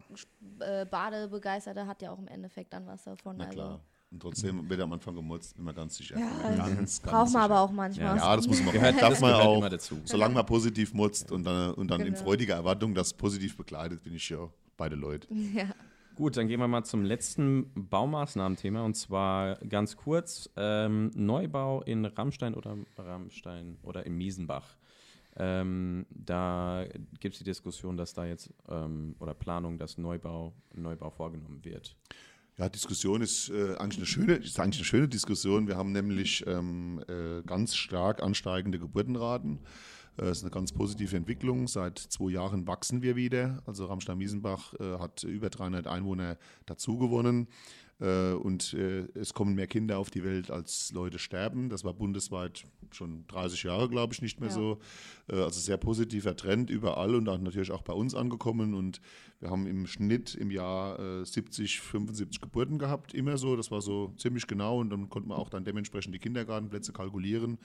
[0.60, 3.38] äh, Badebegeisterter hat ja auch im Endeffekt dann was davon.
[3.38, 3.80] Na also klar.
[4.12, 6.18] Und trotzdem wird am Anfang gemutzt, bin mir ganz sicher.
[6.20, 8.18] Ja, Bin mir ganz, ganz Braucht man aber auch manchmal.
[8.18, 9.58] Ja, das muss man Gehört- darf das man auch.
[9.58, 10.00] immer dazu.
[10.06, 12.20] Solange man positiv mutzt und dann, und dann in Genau.
[12.26, 15.28] freudiger Erwartung das positiv begleitet, bin ich ja beide Leute.
[15.54, 15.66] Ja.
[16.20, 22.04] Gut, dann gehen wir mal zum letzten Baumaßnahmenthema und zwar ganz kurz ähm, Neubau in
[22.04, 24.76] Rammstein oder Rammstein oder im Miesenbach.
[25.38, 26.84] Ähm, da
[27.22, 31.96] gibt es die Diskussion, dass da jetzt ähm, oder Planung, dass Neubau, Neubau vorgenommen wird.
[32.58, 35.70] Ja, Diskussion ist, äh, eigentlich eine schöne, ist eigentlich eine schöne Diskussion.
[35.70, 39.60] Wir haben nämlich ähm, äh, ganz stark ansteigende Geburtenraten.
[40.20, 41.68] Äh, Das ist eine ganz positive Entwicklung.
[41.68, 43.62] Seit zwei Jahren wachsen wir wieder.
[43.66, 47.48] Also Ramstein-Miesenbach äh, hat über 300 Einwohner dazugewonnen.
[48.02, 51.70] Äh, und äh, es kommen mehr Kinder auf die Welt, als Leute sterben.
[51.70, 54.56] Das war bundesweit schon 30 Jahre, glaube ich, nicht mehr Ja.
[54.56, 54.80] so.
[55.28, 58.74] Äh, also sehr positiver Trend überall und auch natürlich auch bei uns angekommen.
[58.74, 59.02] Und
[59.40, 63.56] wir haben im Schnitt im Jahr äh, 70, 75 Geburten gehabt, immer so.
[63.56, 67.58] Das war so ziemlich genau und dann konnte man auch dann dementsprechend die Kindergartenplätze kalkulieren.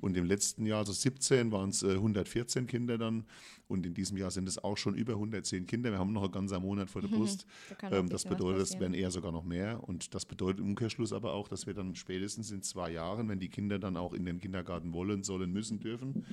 [0.00, 3.24] Und im letzten Jahr, also 17, waren es äh, 114 Kinder dann.
[3.66, 5.90] Und in diesem Jahr sind es auch schon über 110 Kinder.
[5.90, 7.46] Wir haben noch einen ganzen Monat vor der Brust.
[7.78, 9.86] Da Ähm, das bedeutet, es werden eher sogar noch mehr.
[9.86, 13.38] Und das bedeutet im Umkehrschluss aber auch, dass wir dann spätestens in zwei Jahren, wenn
[13.38, 16.24] die Kinder dann auch in den Kindergarten wollen, sollen, müssen, dürfen,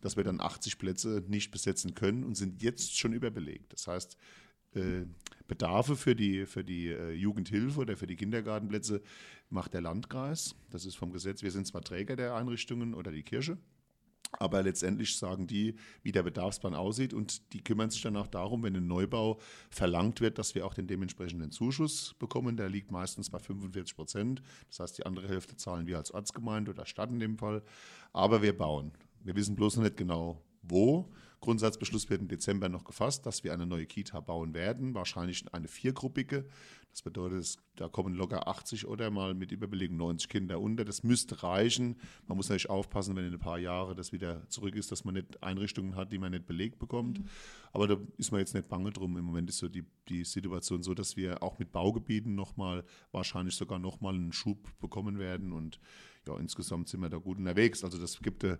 [0.00, 3.72] dass wir dann 80 Plätze nicht besetzen können und sind jetzt schon überbelegt.
[3.72, 4.16] Das heißt,
[5.46, 9.02] Bedarfe für die, für die äh, Jugendhilfe oder für die Kindergartenplätze
[9.50, 10.54] macht der Landkreis.
[10.70, 11.42] Das ist vom Gesetz.
[11.42, 13.58] Wir sind zwar Träger der Einrichtungen oder die Kirche,
[14.32, 18.62] aber letztendlich sagen die, wie der Bedarfsplan aussieht und die kümmern sich dann auch darum,
[18.62, 19.38] wenn ein Neubau
[19.70, 22.56] verlangt wird, dass wir auch den dementsprechenden Zuschuss bekommen.
[22.56, 24.42] Der liegt meistens bei 45 Prozent.
[24.68, 27.62] Das heißt, die andere Hälfte zahlen wir als Ortsgemeinde oder Stadt in dem Fall.
[28.12, 28.92] Aber wir bauen.
[29.22, 31.10] Wir wissen bloß noch nicht genau, wo.
[31.44, 35.68] Grundsatzbeschluss wird im Dezember noch gefasst, dass wir eine neue Kita bauen werden, wahrscheinlich eine
[35.68, 36.46] viergruppige.
[36.90, 40.86] Das bedeutet, da kommen locker 80 oder mal mit Überbelegung 90 Kinder unter.
[40.86, 41.96] Das müsste reichen.
[42.28, 45.14] Man muss natürlich aufpassen, wenn in ein paar Jahren das wieder zurück ist, dass man
[45.14, 47.20] nicht Einrichtungen hat, die man nicht belegt bekommt.
[47.72, 49.18] Aber da ist man jetzt nicht bange drum.
[49.18, 53.56] Im Moment ist so die, die Situation so, dass wir auch mit Baugebieten nochmal, wahrscheinlich
[53.56, 55.52] sogar nochmal einen Schub bekommen werden.
[55.52, 55.80] Und
[56.26, 57.84] ja, insgesamt sind wir da gut unterwegs.
[57.84, 58.58] Also das gibt eine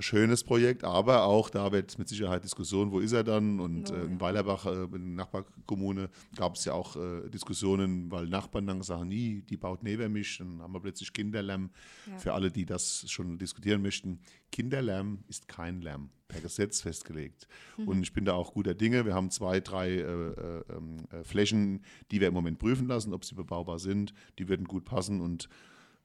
[0.00, 3.60] schönes Projekt, aber auch da wird mit Sicherheit Diskussion, wo ist er dann?
[3.60, 4.20] Und Oh, äh, in ja.
[4.20, 9.08] Weilerbach, äh, in der Nachbarkommune, gab es ja auch äh, Diskussionen, weil Nachbarn dann sagen,
[9.08, 11.70] nie, die baut neben mich, dann haben wir plötzlich Kinderlärm.
[12.06, 12.18] Ja.
[12.18, 14.20] Für alle, die das schon diskutieren möchten,
[14.52, 17.46] Kinderlärm ist kein Lärm, per Gesetz festgelegt.
[17.76, 19.04] Und ich bin da auch guter Dinge.
[19.04, 23.12] Wir haben zwei, drei äh, äh, ähm, äh, Flächen, die wir im Moment prüfen lassen,
[23.12, 24.12] ob sie bebaubar sind.
[24.38, 25.48] Die würden gut passen und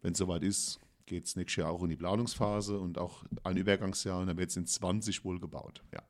[0.01, 3.57] wenn es soweit ist, geht es nächstes Jahr auch in die Planungsphase und auch ein
[3.57, 5.83] Übergangsjahr und dann wird es in 20 wohl gebaut.
[5.93, 6.01] Ja,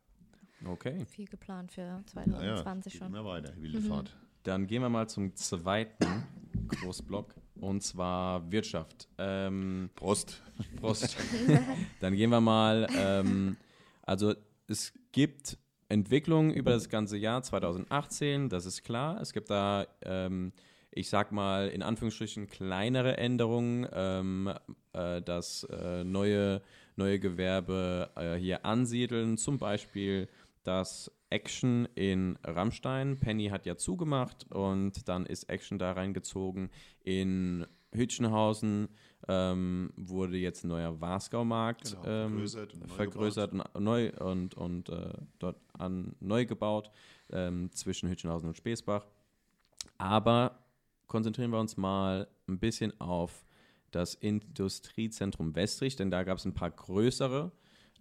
[0.63, 1.05] Okay.
[1.05, 3.07] Viel geplant für naja, 2020 geht schon.
[3.09, 4.15] immer weiter, die wilde Fahrt.
[4.43, 6.23] Dann gehen wir mal zum zweiten
[6.67, 9.07] Großblock und zwar Wirtschaft.
[9.17, 10.41] Ähm, Prost.
[10.77, 11.17] Prost.
[11.99, 12.87] Dann gehen wir mal.
[12.95, 13.57] Ähm,
[14.03, 14.33] also
[14.67, 15.57] es gibt
[15.89, 19.19] Entwicklungen über das ganze Jahr 2018, das ist klar.
[19.21, 20.51] Es gibt da, ähm,
[20.95, 24.51] ich sag mal, in Anführungsstrichen kleinere Änderungen, ähm,
[24.93, 26.61] äh, dass äh, neue,
[26.95, 29.37] neue Gewerbe äh, hier ansiedeln.
[29.37, 30.29] Zum Beispiel
[30.63, 33.19] das Action in Rammstein.
[33.19, 36.69] Penny hat ja zugemacht und dann ist Action da reingezogen.
[37.03, 38.87] In Hütchenhausen
[39.27, 44.55] ähm, wurde jetzt ein neuer Wasgaumarkt Genau, ähm, vergrößert und neu vergrößert und neu und,
[44.55, 46.89] und äh, dort an neu gebaut
[47.31, 49.05] ähm, zwischen Hütchenhausen und Speesbach.
[49.97, 50.64] Aber
[51.07, 53.45] konzentrieren wir uns mal ein bisschen auf
[53.91, 57.51] das Industriezentrum Westrich, denn da gab es ein paar größere,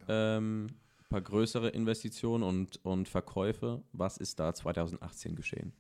[0.09, 0.69] ähm,
[1.09, 3.83] paar größere Investitionen und, und Verkäufe.
[3.93, 5.73] Was ist da 2018 geschehen?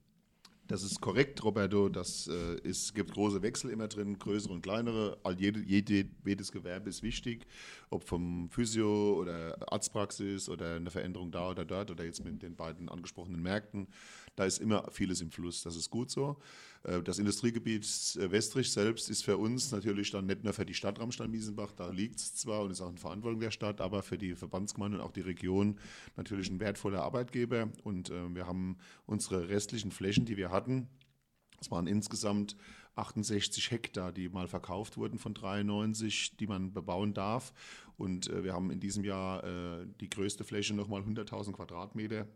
[0.66, 1.90] Das ist korrekt, Roberto.
[1.90, 5.18] Das äh, ist, gibt große Wechsel immer drin, größere und kleinere.
[5.22, 7.46] All jede, jede, jedes Gewerbe ist wichtig,
[7.90, 12.56] ob vom Physio oder Arztpraxis oder eine Veränderung da oder dort oder jetzt mit den
[12.56, 13.88] beiden angesprochenen Märkten.
[14.36, 15.62] Da ist immer vieles im Fluss.
[15.62, 16.38] Das ist gut so.
[16.84, 17.84] Äh, Das Industriegebiet
[18.30, 22.20] Westrich selbst ist für uns natürlich dann nicht nur für die Stadt Ramstein-Miesenbach, da liegt
[22.20, 25.12] es zwar und ist auch in Verantwortung der Stadt, aber für die Verbandsgemeinde und auch
[25.12, 25.78] die Region
[26.16, 27.70] natürlich ein wertvoller Arbeitgeber.
[27.82, 30.88] Und äh, wir haben unsere restlichen Flächen, die wir hatten,
[31.60, 32.56] es waren insgesamt
[32.96, 37.54] 68 Hektar, die mal verkauft wurden von 93, die man bebauen darf.
[37.96, 42.26] Und äh, wir haben in diesem Jahr die größte Fläche nochmal 100.000 Quadratmeter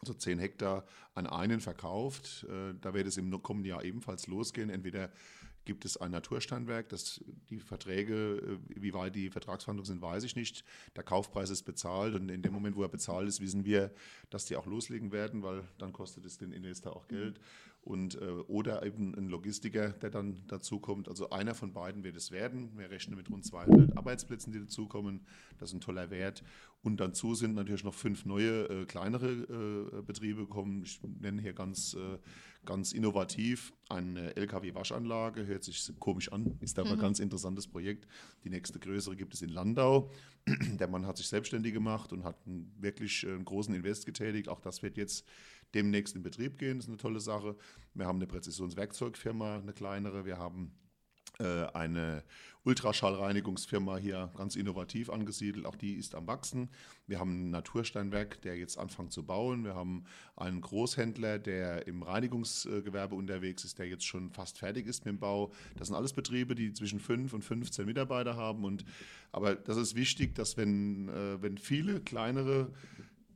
[0.00, 0.84] also 10 Hektar
[1.14, 2.46] an einen verkauft.
[2.48, 4.70] Äh, Da wird es im kommenden Jahr ebenfalls losgehen.
[4.70, 5.10] Entweder
[5.66, 6.88] gibt es ein Natursteinwerk.
[6.88, 10.64] Das, die Verträge, äh, wie weit die Vertragsverhandlungen sind, weiß ich nicht.
[10.96, 13.92] Der Kaufpreis ist bezahlt und in dem Moment, wo er bezahlt ist, wissen wir,
[14.30, 17.38] dass die auch loslegen werden, weil dann kostet es den Investor auch Geld
[17.82, 21.08] und, äh, oder eben ein Logistiker, der dann dazukommt.
[21.08, 22.70] Also einer von beiden wird es werden.
[22.76, 25.26] Wir rechnen mit rund 200 Arbeitsplätzen, die dazukommen.
[25.58, 26.42] Das ist ein toller Wert.
[26.82, 30.82] Und dazu sind natürlich noch fünf neue, äh, kleinere äh, Betriebe gekommen.
[30.84, 32.18] Ich nenne hier ganz, äh,
[32.66, 35.46] ganz innovativ eine LKW-Waschanlage.
[35.46, 38.06] Hört sich komisch an, ist aber ein ganz interessantes Projekt.
[38.44, 40.10] Die nächste größere gibt es in Landau.
[40.78, 44.48] Der Mann hat sich selbstständig gemacht und hat einen, wirklich äh, einen großen Invest getätigt.
[44.48, 45.26] Auch das wird jetzt
[45.74, 46.78] demnächst in Betrieb gehen.
[46.78, 47.56] Das ist eine tolle Sache.
[47.94, 50.24] Wir haben eine Präzisionswerkzeugfirma, eine kleinere.
[50.24, 50.72] Wir haben
[51.40, 52.22] äh, eine
[52.64, 55.64] Ultraschallreinigungsfirma hier ganz innovativ angesiedelt.
[55.64, 56.68] Auch die ist am Wachsen.
[57.06, 59.64] Wir haben ein Natursteinwerk, der jetzt anfängt zu bauen.
[59.64, 60.04] Wir haben
[60.36, 65.18] einen Großhändler, der im Reinigungsgewerbe unterwegs ist, der jetzt schon fast fertig ist mit dem
[65.18, 65.52] Bau.
[65.76, 68.64] Das sind alles Betriebe, die zwischen 5 und 15 Mitarbeiter haben.
[68.64, 68.84] Und,
[69.32, 72.70] aber das ist wichtig, dass wenn, äh, wenn viele kleinere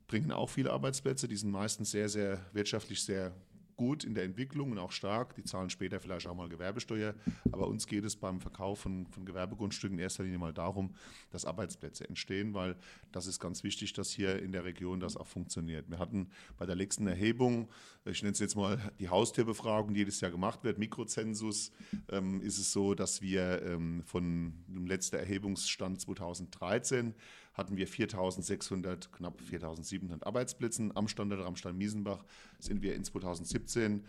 [0.07, 3.33] bringen auch viele Arbeitsplätze, die sind meistens sehr, sehr wirtschaftlich sehr
[3.77, 5.35] gut in der Entwicklung und auch stark.
[5.35, 7.15] Die zahlen später vielleicht auch mal Gewerbesteuer.
[7.53, 10.95] Aber uns geht es beim Verkauf von, von Gewerbegrundstücken in erster Linie mal darum,
[11.31, 12.77] dass Arbeitsplätze entstehen, weil
[13.13, 15.91] das ist ganz wichtig, dass hier in der Region das auch funktioniert.
[15.91, 17.69] Wir hatten bei der letzten Erhebung,
[18.05, 21.73] ich nenne es jetzt mal die Haustierbefragung, die jedes Jahr gemacht wird, Mikrozensus,
[22.11, 27.15] ähm, ist es so, dass wir ähm, von dem letzten Erhebungsstand 2013
[27.55, 30.95] hatten wir 4.600, knapp 4.700 Arbeitsplätzen.
[30.97, 32.25] Am Standort Ramstein-Miesenbach
[32.59, 34.05] sind wir in 2017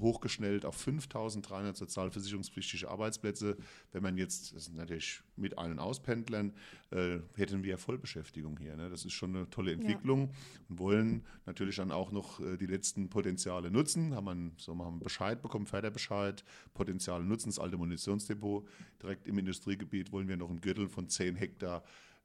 [0.00, 3.56] hochgeschnellt auf 5.300 sozialversicherungspflichtige Arbeitsplätze.
[3.92, 6.52] Wenn man jetzt, das ist natürlich mit Ein- und Auspendlern,
[6.90, 8.76] äh, hätten wir Vollbeschäftigung hier.
[8.76, 8.90] Ne?
[8.90, 10.60] Das ist schon eine tolle Entwicklung ja.
[10.68, 14.14] und wollen natürlich dann auch noch äh, die letzten Potenziale nutzen.
[14.14, 18.66] Haben wir so haben einen Bescheid bekommen, Förderbescheid, Potenziale nutzen, das alte Munitionsdepot.
[19.02, 21.82] Direkt im Industriegebiet wollen wir noch einen Gürtel von 10 Hektar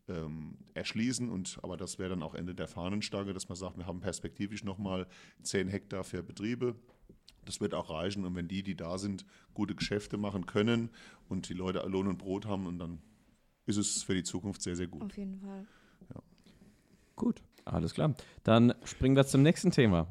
[0.08, 1.30] ähm, erschließen.
[1.30, 4.64] Und, aber das wäre dann auch Ende der Fahnenstange, dass man sagt, wir haben perspektivisch
[4.64, 5.08] nochmal
[5.44, 6.76] 10 Hektar für Betriebe.
[7.46, 8.26] Das wird auch reichen.
[8.26, 10.90] Und wenn die, die da sind, gute Geschäfte machen können
[11.30, 13.02] und die Leute Lohn und Brot haben, und dann
[13.66, 15.04] ist es für die Zukunft sehr, sehr gut.
[15.04, 15.66] Auf jeden Fall.
[16.14, 16.22] Ja.
[17.16, 18.16] Gut, alles klar.
[18.44, 20.08] Dann springen wir zum nächsten Thema.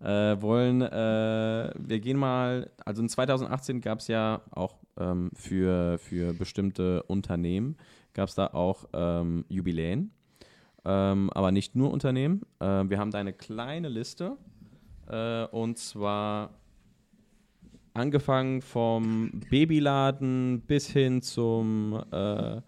[0.00, 5.98] Äh, wollen, äh, wir gehen mal, also in 2018 gab es ja auch ähm, für,
[5.98, 7.76] für bestimmte Unternehmen
[8.14, 10.10] gab es da auch ähm, Jubiläen,
[10.84, 12.42] ähm, aber nicht nur Unternehmen.
[12.60, 14.36] Äh, wir haben da eine kleine Liste
[15.08, 16.50] äh, und zwar
[17.94, 22.60] angefangen vom Babyladen bis hin zum äh,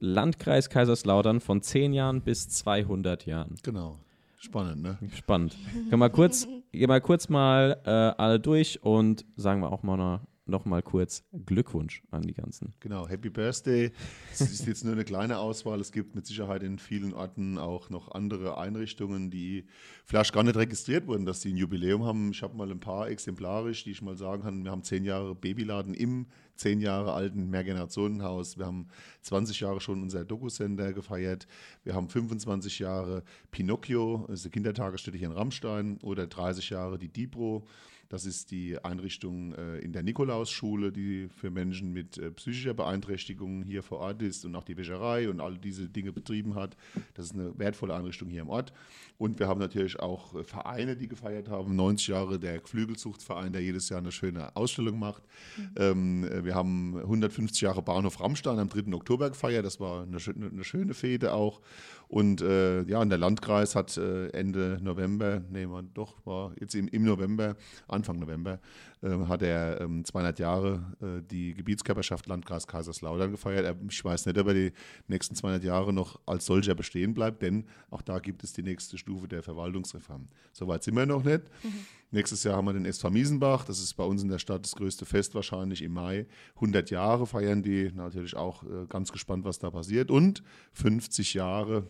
[0.00, 3.56] Landkreis Kaiserslautern von 10 Jahren bis 200 Jahren.
[3.62, 3.98] Genau.
[4.36, 4.98] Spannend, ne?
[5.16, 5.56] Spannend.
[5.90, 9.96] Gehen wir kurz, gehen wir kurz mal äh, alle durch und sagen wir auch mal
[9.96, 12.74] noch nochmal kurz Glückwunsch an die ganzen.
[12.80, 13.92] Genau, Happy Birthday.
[14.32, 15.80] Es ist jetzt nur eine kleine Auswahl.
[15.80, 19.66] Es gibt mit Sicherheit in vielen Orten auch noch andere Einrichtungen, die
[20.04, 22.30] vielleicht gar nicht registriert wurden, dass sie ein Jubiläum haben.
[22.30, 24.64] Ich habe mal ein paar exemplarisch, die ich mal sagen kann.
[24.64, 26.26] Wir haben zehn Jahre Babyladen im
[26.58, 28.58] zehn Jahre alten Mehrgenerationenhaus.
[28.58, 28.88] Wir haben
[29.22, 31.46] 20 Jahre schon unser Doku-Sender gefeiert.
[31.84, 37.66] Wir haben 25 Jahre Pinocchio, eine Kindertagesstätte hier in Rammstein, oder 30 Jahre die Dipro.
[38.08, 43.62] Das ist die Einrichtung äh, in der Nikolausschule, die für Menschen mit äh, psychischer Beeinträchtigung
[43.62, 46.76] hier vor Ort ist und auch die Wäscherei und all diese Dinge betrieben hat.
[47.14, 48.72] Das ist eine wertvolle Einrichtung hier im Ort.
[49.18, 51.76] Und wir haben natürlich auch äh, Vereine, die gefeiert haben.
[51.76, 55.22] 90 Jahre der Geflügelzuchtverein, der jedes Jahr eine schöne Ausstellung macht.
[55.56, 55.70] Mhm.
[55.76, 58.94] Ähm, wir haben 150 Jahre Bahnhof Rammstein am 3.
[58.94, 59.66] Oktober gefeiert.
[59.66, 60.18] Das war eine,
[60.50, 61.60] eine schöne Fete auch.
[62.08, 66.74] Und äh, ja, und der Landkreis hat äh, Ende November, nee, man, doch, war jetzt
[66.74, 67.54] im, im November,
[67.86, 68.60] Anfang November,
[69.02, 73.76] äh, hat er ähm, 200 Jahre äh, die Gebietskörperschaft Landkreis Kaiserslautern gefeiert.
[73.90, 74.72] Ich weiß nicht, ob er die
[75.06, 78.96] nächsten 200 Jahre noch als solcher bestehen bleibt, denn auch da gibt es die nächste
[78.96, 80.28] Stufe der Verwaltungsreform.
[80.52, 81.42] Soweit sind wir noch nicht.
[81.62, 81.72] Mhm.
[82.10, 83.64] Nächstes Jahr haben wir den SV Miesenbach.
[83.64, 86.26] Das ist bei uns in der Stadt das größte Fest wahrscheinlich im Mai.
[86.54, 87.92] 100 Jahre feiern die.
[87.94, 90.10] Natürlich auch äh, ganz gespannt, was da passiert.
[90.10, 90.42] Und
[90.72, 91.86] 50 Jahre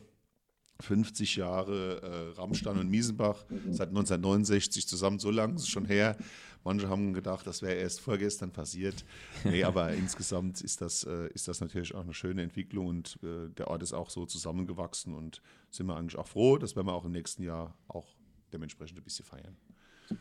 [0.80, 2.00] 50 Jahre
[2.34, 6.16] äh, Rammstein und Miesenbach, seit 1969 zusammen, so lange ist es schon her.
[6.62, 9.04] Manche haben gedacht, das wäre erst vorgestern passiert.
[9.44, 13.48] Nee, aber insgesamt ist das, äh, ist das natürlich auch eine schöne Entwicklung und äh,
[13.50, 17.04] der Ort ist auch so zusammengewachsen und sind wir eigentlich auch froh, dass wir auch
[17.04, 18.14] im nächsten Jahr auch
[18.52, 19.56] dementsprechend ein bisschen feiern.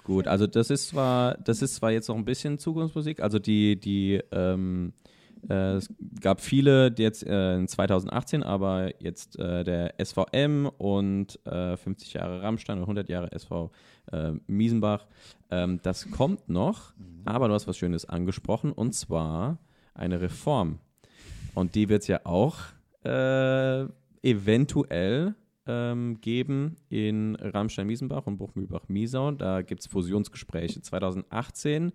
[0.03, 3.79] Gut, also das ist zwar, das ist zwar jetzt noch ein bisschen Zukunftsmusik, also die,
[3.79, 4.93] die ähm,
[5.49, 11.39] Äh, es gab viele die jetzt äh, in 2018, aber jetzt äh, der SVM und
[11.45, 13.71] 50 äh, Jahre Rammstein und 100 Jahre SV
[14.11, 15.07] äh, Miesenbach.
[15.49, 17.21] Ähm, das kommt noch, mhm.
[17.25, 19.59] aber du hast was Schönes angesprochen und zwar
[19.93, 20.79] eine Reform.
[21.55, 22.57] Und die wird es ja auch
[23.03, 23.85] äh,
[24.21, 25.35] eventuell
[25.67, 29.31] ähm, geben in Rammstein-Miesenbach und Bruchmühlbach-Miesau.
[29.31, 30.81] Da gibt es Fusionsgespräche.
[30.81, 31.91] 2018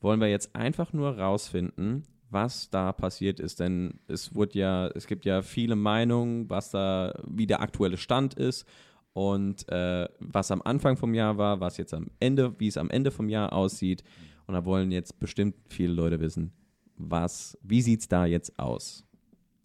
[0.00, 3.60] wollen wir jetzt einfach nur rausfinden, was da passiert ist.
[3.60, 8.34] Denn es wurde ja, es gibt ja viele Meinungen, was da, wie der aktuelle Stand
[8.34, 8.66] ist
[9.12, 12.90] und äh, was am Anfang vom Jahr war, was jetzt am Ende, wie es am
[12.90, 14.04] Ende vom Jahr aussieht.
[14.46, 16.52] Und da wollen jetzt bestimmt viele Leute wissen,
[16.96, 19.05] was, wie sieht es da jetzt aus?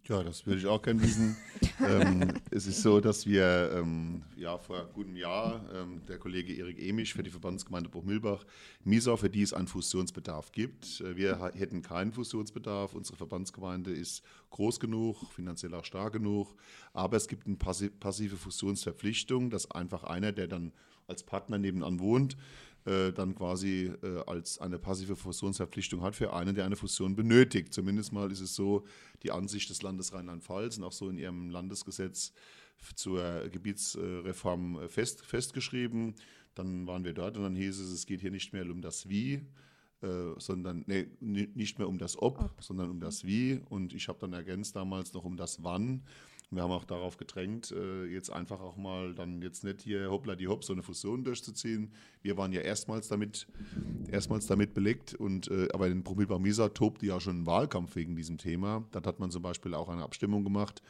[0.07, 1.37] Ja, das würde ich auch gerne wissen.
[1.79, 6.81] ähm, es ist so, dass wir ähm, ja, vor gutem Jahr ähm, der Kollege Erik
[6.81, 8.43] Emisch für die Verbandsgemeinde Bruchmühlbach,
[8.83, 11.01] MISA, für die es einen Fusionsbedarf gibt.
[11.01, 12.95] Äh, wir hätten keinen Fusionsbedarf.
[12.95, 16.55] Unsere Verbandsgemeinde ist groß genug, finanziell auch stark genug.
[16.93, 20.73] Aber es gibt eine passive Fusionsverpflichtung, dass einfach einer, der dann
[21.07, 22.37] als Partner nebenan wohnt,
[22.85, 27.73] äh, dann quasi äh, als eine passive Fusionsverpflichtung hat für einen, der eine Fusion benötigt.
[27.73, 28.85] Zumindest mal ist es so
[29.23, 32.33] die Ansicht des Landes Rheinland-Pfalz und auch so in ihrem Landesgesetz
[32.95, 36.15] zur Gebietsreform äh, fest, festgeschrieben.
[36.55, 39.07] Dann waren wir dort und dann hieß es, es geht hier nicht mehr um das
[39.07, 39.41] Wie,
[40.01, 43.61] äh, sondern nee, nicht mehr um das Ob, sondern um das Wie.
[43.69, 46.03] Und ich habe dann ergänzt damals noch um das Wann.
[46.53, 50.35] Wir haben auch darauf gedrängt, äh, jetzt einfach auch mal dann jetzt nicht hier hoppla
[50.35, 51.93] die hopp so eine Fusion durchzuziehen.
[52.21, 53.47] Wir waren ja erstmals damit,
[54.11, 58.17] erstmals damit belegt und äh, aber in Promilbar Misa tobte ja schon ein Wahlkampf wegen
[58.17, 58.83] diesem Thema.
[58.91, 60.81] Dort hat man zum Beispiel auch eine Abstimmung gemacht.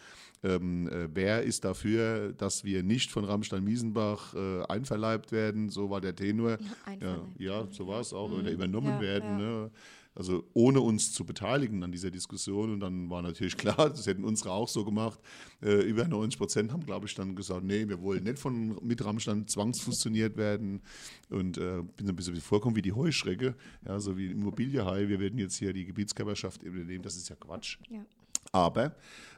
[0.43, 5.69] Ähm, äh, wer ist dafür, dass wir nicht von Rammstein-Miesenbach äh, einverleibt werden?
[5.69, 6.57] So war der Tenor.
[6.99, 8.29] Ja, ja so war es auch.
[8.29, 8.39] Mhm.
[8.39, 9.39] Oder übernommen ja, werden.
[9.39, 9.45] Ja.
[9.45, 9.71] Ne?
[10.13, 12.73] Also ohne uns zu beteiligen an dieser Diskussion.
[12.73, 15.19] Und dann war natürlich klar, das hätten unsere auch so gemacht.
[15.61, 19.03] Äh, über 90 Prozent haben, glaube ich, dann gesagt, nee, wir wollen nicht von mit
[19.03, 20.81] Rammstein zwangsfusioniert werden.
[21.29, 25.07] Und äh, bin so ein bisschen vorkommen wie die Heuschrecke, ja, so wie Immobiliehai.
[25.07, 27.03] Wir werden jetzt hier die Gebietskörperschaft übernehmen.
[27.03, 27.77] Das ist ja Quatsch.
[27.89, 28.05] Ja.
[28.51, 28.95] Aber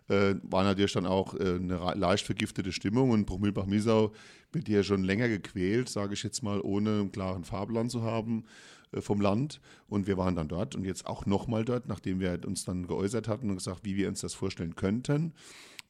[0.10, 4.12] äh, war natürlich dann auch äh, eine leicht vergiftete Stimmung und Bruchmühlbach-Miesau
[4.52, 8.46] wird ja schon länger gequält, sage ich jetzt mal, ohne einen klaren Fahrplan zu haben.
[8.94, 9.60] Äh, vom Land.
[9.88, 13.28] Und wir waren dann dort und jetzt auch nochmal dort, nachdem wir uns dann geäußert
[13.28, 15.34] hatten und gesagt, wie wir uns das vorstellen könnten.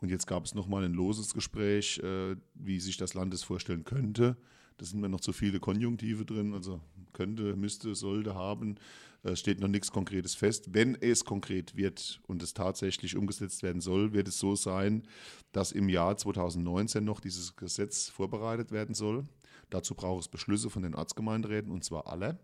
[0.01, 3.83] Und jetzt gab es nochmal ein loses Gespräch, äh, wie sich das Land es vorstellen
[3.83, 4.37] könnte.
[4.77, 6.81] Da sind mir noch zu viele Konjunktive drin, also
[7.13, 8.75] könnte, müsste, sollte, haben.
[9.21, 10.73] Es steht noch nichts Konkretes fest.
[10.73, 15.03] Wenn es konkret wird und es tatsächlich umgesetzt werden soll, wird es so sein,
[15.53, 19.23] dass im Jahr 2019 noch dieses Gesetz vorbereitet werden soll.
[19.69, 22.39] Dazu braucht es Beschlüsse von den Ortsgemeinderäten und zwar alle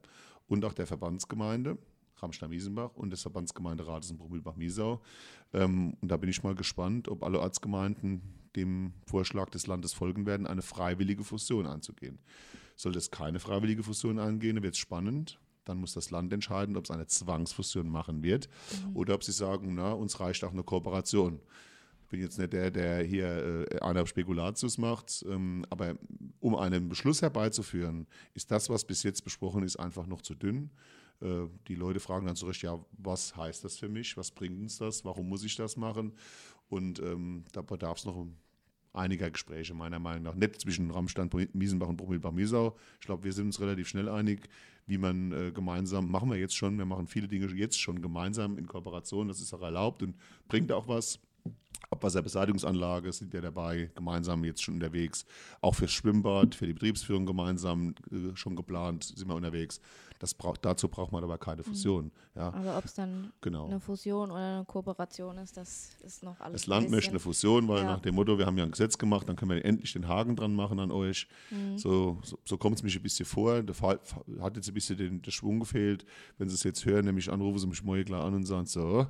[0.49, 1.77] und auch der Verbandsgemeinde,
[2.17, 5.01] Ramstein-Miesenbach und des Verbandsgemeinderates in Brummülbach-Miesau.
[5.53, 8.21] Ähm, und da bin ich mal gespannt, ob alle Ortsgemeinden
[8.55, 12.19] dem Vorschlag des Landes folgen werden, eine freiwillige Fusion einzugehen.
[12.75, 15.39] Sollte es keine freiwillige Fusion eingehen, wird es spannend.
[15.65, 18.49] Dann muss das Land entscheiden, ob es eine Zwangsfusion machen wird
[18.87, 18.95] mhm.
[18.95, 21.39] oder ob sie sagen, na, uns reicht auch eine Kooperation.
[22.09, 25.95] Bin jetzt nicht der, der hier äh, einer Spekulatius macht, ähm, aber
[26.39, 30.71] um einen Beschluss herbeizuführen, ist das, was bis jetzt besprochen ist, einfach noch zu dünn.
[31.21, 34.17] Äh, die Leute fragen dann zurecht, ja, was heißt das für mich?
[34.17, 35.05] Was bringt uns das?
[35.05, 36.13] Warum muss ich das machen?
[36.67, 38.27] Und ähm, da bedarf es noch
[38.93, 40.35] einiger Gespräche, meiner Meinung nach.
[40.35, 42.75] Nicht zwischen Rammstein, Miesenbach und Brummilbach-Miesau.
[42.99, 44.49] Ich glaube, wir sind uns relativ schnell einig,
[44.87, 48.57] wie man äh, gemeinsam, machen wir jetzt schon, wir machen viele Dinge jetzt schon gemeinsam
[48.57, 50.15] in Kooperation, das ist auch erlaubt und
[50.47, 51.19] bringt auch was.
[51.91, 55.25] Abwasserbeseitigungsanlage sind wir dabei, gemeinsam jetzt schon unterwegs.
[55.61, 59.81] Auch fürs Schwimmbad, für die Betriebsführung gemeinsam äh, schon geplant, sind wir unterwegs.
[60.19, 61.65] Das braucht, dazu braucht man aber keine mhm.
[61.65, 62.05] Fusion.
[62.05, 62.11] Mhm.
[62.35, 62.53] Ja.
[62.53, 63.67] Aber ob es dann genau.
[63.67, 66.61] eine Fusion oder eine Kooperation ist, das ist noch alles.
[66.61, 67.85] Das Land möchte eine Fusion, weil ja.
[67.85, 70.35] nach dem Motto, wir haben ja ein Gesetz gemacht, dann können wir endlich den Haken
[70.35, 71.27] dran machen an euch.
[71.49, 71.77] Mhm.
[71.77, 73.63] So, so, so kommt es mich ein bisschen vor.
[73.63, 73.99] Der Fall
[74.41, 76.05] hat jetzt ein bisschen den, der Schwung gefehlt.
[76.37, 79.07] Wenn Sie es jetzt hören, nämlich anrufen Sie mich morgen klar an und sagen so,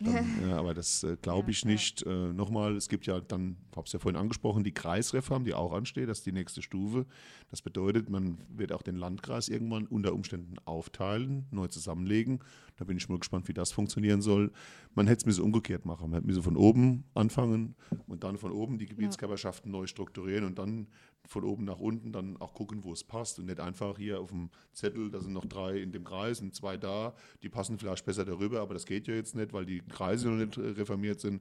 [0.00, 2.02] dann, ja, aber das äh, glaube ich ja, nicht.
[2.02, 5.54] Äh, Nochmal, es gibt ja dann, ich habe es ja vorhin angesprochen, die Kreisreform, die
[5.54, 7.06] auch ansteht, das ist die nächste Stufe.
[7.50, 12.40] Das bedeutet, man wird auch den Landkreis irgendwann unter Umständen aufteilen, neu zusammenlegen.
[12.76, 14.52] Da bin ich mal gespannt, wie das funktionieren soll.
[14.94, 16.10] Man hätte es mir so umgekehrt machen.
[16.10, 17.74] Man hätte mir von oben anfangen
[18.06, 19.78] und dann von oben die Gebietskörperschaften ja.
[19.78, 20.86] neu strukturieren und dann
[21.30, 23.38] von oben nach unten dann auch gucken, wo es passt.
[23.38, 26.56] Und nicht einfach hier auf dem Zettel, da sind noch drei in dem Kreis und
[26.56, 29.80] zwei da, die passen vielleicht besser darüber, aber das geht ja jetzt nicht, weil die
[29.80, 31.40] Kreise noch nicht reformiert sind.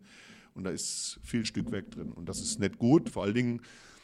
[0.54, 2.12] Und da ist viel Stück weg drin.
[2.12, 3.62] Und das ist nicht gut, vor allen Dingen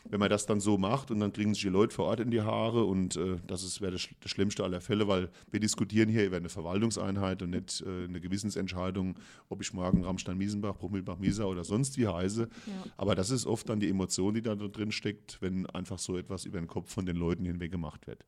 [0.10, 2.30] wenn man das dann so macht und dann kriegen sich die Leute vor Ort in
[2.30, 6.26] die Haare und äh, das wäre das, das, schlimmste aller Fälle, weil wir diskutieren hier
[6.26, 9.16] über eine Verwaltungseinheit und nicht äh, eine Gewissensentscheidung,
[9.50, 12.42] ob ich morgen Rammstein-Miesenbach, Bruchmilbach-Mieser oder sonst wie heiße.
[12.42, 12.74] Ja.
[12.98, 16.46] Aber das ist oft dann die Emotion, die da drin steckt, wenn einfach so etwas
[16.46, 18.26] über den Kopf von den Leuten hinweg gemacht wird.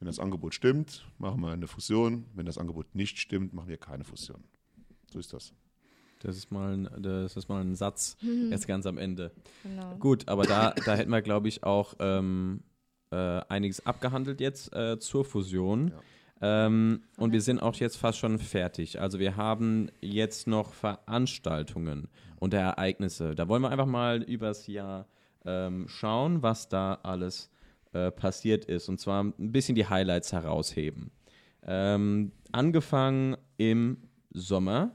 [0.00, 2.26] Wenn das Angebot stimmt, machen wir eine Fusion.
[2.34, 4.42] Wenn das Angebot nicht stimmt, machen wir keine Fusion.
[5.10, 5.54] So ist das.
[6.24, 8.50] Das ist mal ein, das ist mal ein Satz, mhm.
[8.50, 9.30] jetzt ganz am Ende.
[9.62, 9.96] Genau.
[9.96, 12.62] Gut, aber da, da hätten wir, glaube ich, auch ähm,
[13.10, 15.88] äh, einiges abgehandelt jetzt äh, zur Fusion.
[15.88, 16.66] Ja.
[16.66, 19.00] Ähm, und wir sind auch jetzt fast schon fertig.
[19.00, 22.08] Also wir haben jetzt noch Veranstaltungen
[22.38, 23.34] und Ereignisse.
[23.34, 25.06] Da wollen wir einfach mal übers Jahr
[25.44, 27.50] ähm, schauen, was da alles
[27.92, 28.88] äh, passiert ist.
[28.88, 31.10] Und zwar ein bisschen die Highlights herausheben.
[31.62, 33.98] Ähm, angefangen im
[34.30, 34.90] Sommer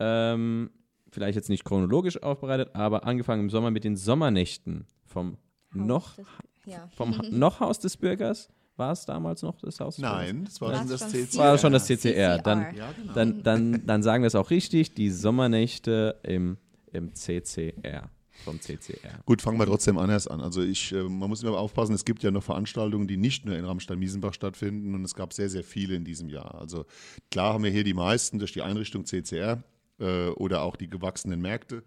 [0.00, 0.70] ähm,
[1.10, 5.36] vielleicht jetzt nicht chronologisch aufbereitet, aber angefangen im Sommer mit den Sommernächten vom
[5.74, 6.26] Haus noch des,
[6.66, 6.88] ja.
[6.94, 8.48] vom noch Haus des Bürgers.
[8.76, 9.98] War es damals noch das Haus?
[9.98, 11.38] Nein, das war, schon das, CCR.
[11.38, 12.38] war schon das CCR.
[12.38, 13.12] Dann, ja, genau.
[13.12, 16.56] dann, dann, dann sagen wir es auch richtig, die Sommernächte im,
[16.90, 18.08] im CCR
[18.40, 19.20] vom CCR.
[19.26, 20.40] Gut, fangen wir trotzdem anders an.
[20.40, 23.56] Also ich, äh, man muss immer aufpassen, es gibt ja noch Veranstaltungen, die nicht nur
[23.56, 26.54] in Rammstein-Miesenbach stattfinden und es gab sehr, sehr viele in diesem Jahr.
[26.54, 26.86] Also
[27.30, 29.62] klar haben wir hier die meisten durch die Einrichtung CCR,
[30.00, 31.84] äh, oder auch die gewachsenen Märkte,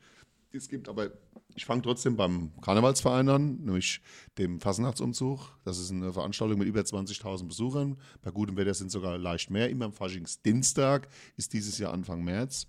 [0.52, 0.88] die es gibt.
[0.88, 1.12] Aber
[1.56, 4.02] ich fange trotzdem beim Karnevalsverein an, nämlich
[4.38, 5.40] dem Fasnachtsumzug.
[5.64, 7.98] Das ist eine Veranstaltung mit über 20.000 Besuchern.
[8.22, 9.70] Bei gutem Wetter sind sogar leicht mehr.
[9.70, 11.08] Immer am Faschingsdienstag
[11.38, 12.68] ist dieses Jahr Anfang März.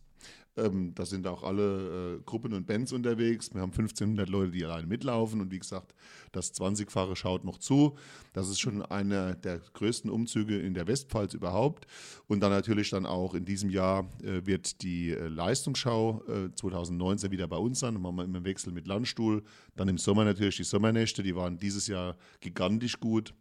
[0.57, 3.53] Ähm, da sind auch alle äh, Gruppen und Bands unterwegs.
[3.53, 5.95] Wir haben 1500 Leute, die alleine mitlaufen und wie gesagt,
[6.31, 7.97] das 20-fache schaut noch zu.
[8.33, 11.87] Das ist schon einer der größten Umzüge in der Westpfalz überhaupt.
[12.29, 16.23] Und dann natürlich dann auch in diesem Jahr äh, wird die äh, Leistungsschau
[16.55, 17.95] 2019 äh, wieder bei uns sein.
[17.95, 19.43] Dann machen wir immer im Wechsel mit Landstuhl.
[19.75, 23.35] Dann im Sommer natürlich die Sommernächte, die waren dieses Jahr gigantisch gut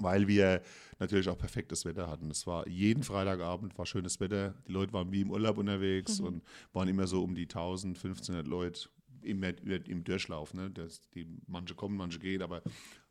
[0.00, 0.62] weil wir
[0.98, 2.30] natürlich auch perfektes Wetter hatten.
[2.30, 4.54] Es war jeden Freitagabend war schönes Wetter.
[4.66, 6.26] Die Leute waren wie im Urlaub unterwegs mhm.
[6.26, 6.42] und
[6.72, 8.88] waren immer so um die 1000, 1500 Leute
[9.22, 10.54] im, im Durchlauf.
[10.54, 10.70] Ne?
[10.70, 12.62] Das, die, manche kommen, manche gehen, aber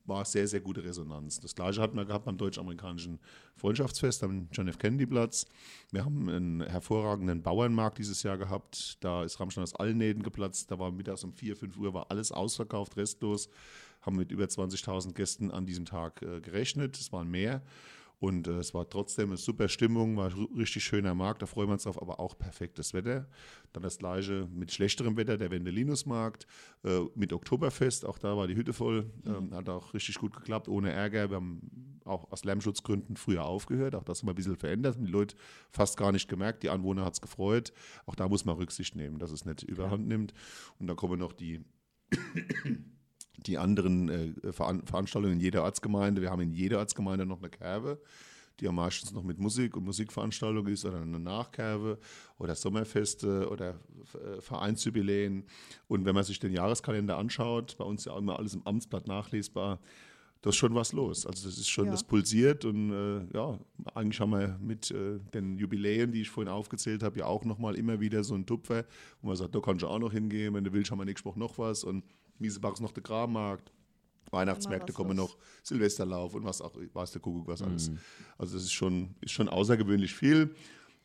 [0.08, 1.40] war sehr, sehr gute Resonanz.
[1.40, 3.20] Das gleiche hatten wir gehabt beim deutsch-amerikanischen
[3.58, 4.78] Freundschaftsfest am John F.
[4.78, 5.46] Kennedy Platz.
[5.92, 8.98] Wir haben einen hervorragenden Bauernmarkt dieses Jahr gehabt.
[9.02, 10.72] Da ist Rammstein aus allen Nähten geplatzt.
[10.72, 13.50] Da war mittags um 4, 5 Uhr war alles ausverkauft, restlos
[14.02, 16.98] haben mit über 20.000 Gästen an diesem Tag äh, gerechnet.
[16.98, 17.62] Es waren mehr.
[18.20, 21.74] Und äh, es war trotzdem eine super Stimmung, war richtig schöner Markt, da freuen wir
[21.74, 23.28] uns drauf, aber auch perfektes Wetter.
[23.74, 26.48] Dann das gleiche mit schlechterem Wetter, der Wendelinusmarkt,
[26.84, 30.68] äh, mit Oktoberfest, auch da war die Hütte voll, ähm, hat auch richtig gut geklappt,
[30.68, 31.30] ohne Ärger.
[31.30, 35.06] Wir haben auch aus Lärmschutzgründen früher aufgehört, auch das haben wir ein bisschen verändert, haben
[35.06, 35.36] die Leute
[35.70, 37.72] fast gar nicht gemerkt, die Anwohner hat es gefreut.
[38.08, 40.34] Auch da muss man Rücksicht nehmen, dass es nicht überhand nimmt.
[40.80, 41.64] Und dann kommen noch die
[43.38, 46.22] die anderen äh, Veranstaltungen in jeder Ortsgemeinde.
[46.22, 48.02] Wir haben in jeder Ortsgemeinde noch eine Kerbe,
[48.60, 52.00] die ja meistens noch mit Musik und Musikveranstaltungen ist oder eine Nachkerbe
[52.40, 53.80] oder Sommerfeste oder
[54.14, 55.46] äh, Vereinsjubiläen.
[55.88, 59.80] Und wenn man sich den Jahreskalender anschaut, bei uns ja immer alles im Amtsblatt nachlesbar,
[60.42, 61.26] da ist schon was los.
[61.26, 61.92] Also das ist schon, ja.
[61.92, 63.60] das pulsiert und äh, ja,
[63.96, 67.76] eigentlich haben wir mit äh, den Jubiläen, die ich vorhin aufgezählt habe, ja auch nochmal
[67.76, 68.86] immer wieder so einen Tupfer,
[69.22, 71.26] wo man sagt, da kannst du auch noch hingehen, wenn du willst, haben wir nächste
[71.26, 72.04] Woche noch was und
[72.40, 73.72] Miesebach ist noch der Grabmarkt.
[74.32, 77.90] Weihnachtsmärkte kommen noch, Silvesterlauf und was auch, weiß der Kuckuck, was alles.
[77.90, 78.00] Mhm.
[78.38, 80.54] Also das ist schon, ist schon außergewöhnlich viel.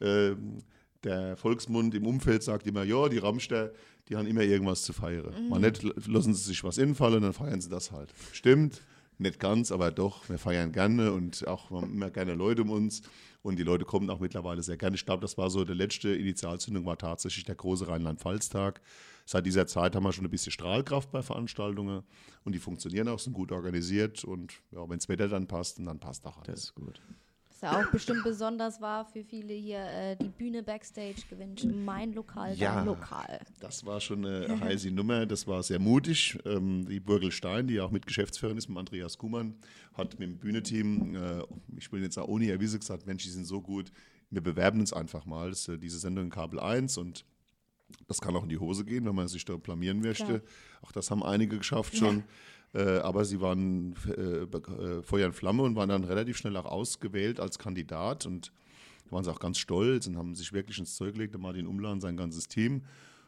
[0.01, 0.59] Ähm,
[1.05, 3.73] der Volksmund im Umfeld sagt immer, ja, die Ramster,
[4.09, 5.33] die haben immer irgendwas zu feiern.
[5.45, 5.49] Mhm.
[5.49, 8.13] Mal nicht lassen sie sich was infallen, dann feiern sie das halt.
[8.33, 8.83] Stimmt,
[9.19, 13.03] nicht ganz, aber doch, wir feiern gerne und auch immer gerne Leute um uns.
[13.43, 14.95] Und die Leute kommen auch mittlerweile sehr gerne.
[14.95, 18.81] Ich glaube, das war so, der letzte Initialzündung war tatsächlich der große Rheinland-Pfalz-Tag.
[19.33, 22.03] Seit dieser Zeit haben wir schon ein bisschen Strahlkraft bei Veranstaltungen
[22.45, 25.99] und die funktionieren auch, sind gut organisiert und ja, wenn das Wetter dann passt, dann
[25.99, 26.47] passt auch alles.
[26.49, 27.01] Das ist gut.
[27.49, 31.65] Was ja auch bestimmt besonders war für viele hier, äh, die Bühne Backstage gewünscht.
[31.65, 33.41] Mein Lokal, ja, dein Lokal.
[33.59, 36.39] Das war schon eine heiße Nummer, das war sehr mutig.
[36.45, 39.55] Ähm, die Burgel Stein, die ja auch Mitgeschäftsführerin ist mit Andreas Kuhmann,
[39.95, 41.43] hat mit dem Bühneteam, äh,
[41.79, 43.93] ich will jetzt auch ohne Erwiese gesagt, Mensch, die sind so gut,
[44.29, 45.49] wir bewerben uns einfach mal.
[45.49, 47.25] Das ist äh, diese Sendung in Kabel 1 und
[48.07, 50.25] das kann auch in die Hose gehen, wenn man sich da blamieren möchte.
[50.25, 50.41] Klar.
[50.83, 52.25] Auch das haben einige geschafft schon.
[52.75, 52.81] Ja.
[52.81, 56.65] Äh, aber sie waren äh, äh, Feuer und Flamme und waren dann relativ schnell auch
[56.65, 58.25] ausgewählt als Kandidat.
[58.25, 58.53] Und
[59.05, 61.93] da waren sie auch ganz stolz und haben sich wirklich ins Zeug gelegt, Martin Umler
[61.93, 62.83] und sein ganzes Team.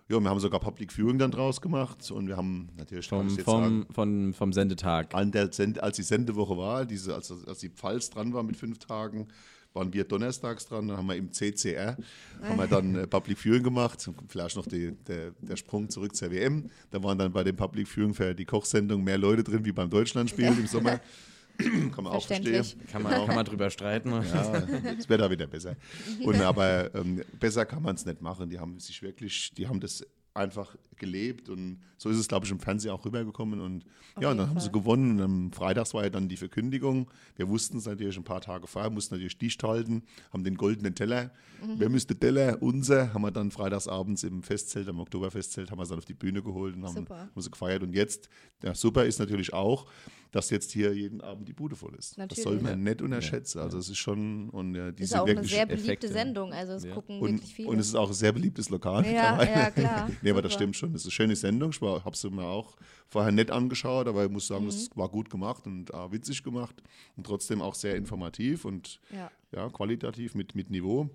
[0.09, 3.63] Ja, wir haben sogar Public Viewing dann draus gemacht und wir haben natürlich vom, vom,
[3.63, 5.15] sagen, vom, vom Sendetag.
[5.15, 8.57] An der Send, als die Sendewoche war, diese, als, als die Pfalz dran war mit
[8.57, 9.29] fünf Tagen,
[9.75, 11.97] waren wir donnerstags dran, dann haben wir im CCR,
[12.43, 16.31] haben wir dann äh, Public Viewing gemacht, vielleicht noch die, der, der Sprung zurück zur
[16.31, 16.71] WM.
[16.91, 19.91] Da waren dann bei dem Public Viewing für die Kochsendung mehr Leute drin wie beim
[19.91, 21.01] Deutschlandspiel im Sommer.
[21.59, 22.65] kann man auch verstehen.
[22.91, 24.11] Kann man, kann man drüber streiten.
[24.11, 24.65] Ja,
[24.99, 25.77] es wird da wieder besser.
[26.25, 28.49] Und aber ähm, besser kann man es nicht machen.
[28.51, 30.05] Die haben sich wirklich, die haben das
[30.35, 33.61] einfach gelebt und so ist es, glaube ich, im Fernsehen auch rübergekommen.
[33.61, 34.73] Und Auf ja, und dann haben sie Fall.
[34.81, 35.13] gewonnen.
[35.19, 37.11] Und am Freitags war ja dann die Verkündigung.
[37.37, 40.95] Wir wussten es natürlich ein paar Tage vorher, mussten natürlich dicht halten, haben den goldenen
[40.95, 41.33] Teller.
[41.65, 41.75] Mhm.
[41.79, 42.59] Wer müsste Teller?
[42.61, 46.15] Unser, haben wir dann freitagsabends im Festzelt, am Oktoberfestzelt, haben wir es dann auf die
[46.15, 47.83] Bühne geholt und haben, haben sie gefeiert.
[47.83, 48.29] Und jetzt,
[48.63, 49.87] ja, super ist natürlich auch,
[50.31, 52.13] dass jetzt hier jeden Abend die Bude voll ist.
[52.13, 52.43] Das Natürlich.
[52.45, 53.61] soll man nicht unterschätzen.
[53.61, 56.09] Also es ist schon, und ja, die Ist auch eine wirklich sehr beliebte Effekte.
[56.09, 56.93] Sendung, also es Ja.
[56.93, 57.69] gucken und, wirklich viele.
[57.69, 59.05] und es ist auch ein sehr beliebtes Lokal.
[59.07, 60.11] ja, ja, klar.
[60.25, 60.93] Nee, aber das stimmt schon.
[60.93, 61.71] Das ist eine schöne Sendung.
[61.71, 62.77] Ich habe sie mir auch
[63.09, 64.89] vorher nett angeschaut, aber ich muss sagen, Mhm.
[64.97, 66.83] war gut gemacht und äh, witzig gemacht
[67.17, 69.31] und trotzdem auch sehr informativ und Ja.
[69.53, 71.09] ja, qualitativ mit, mit Niveau.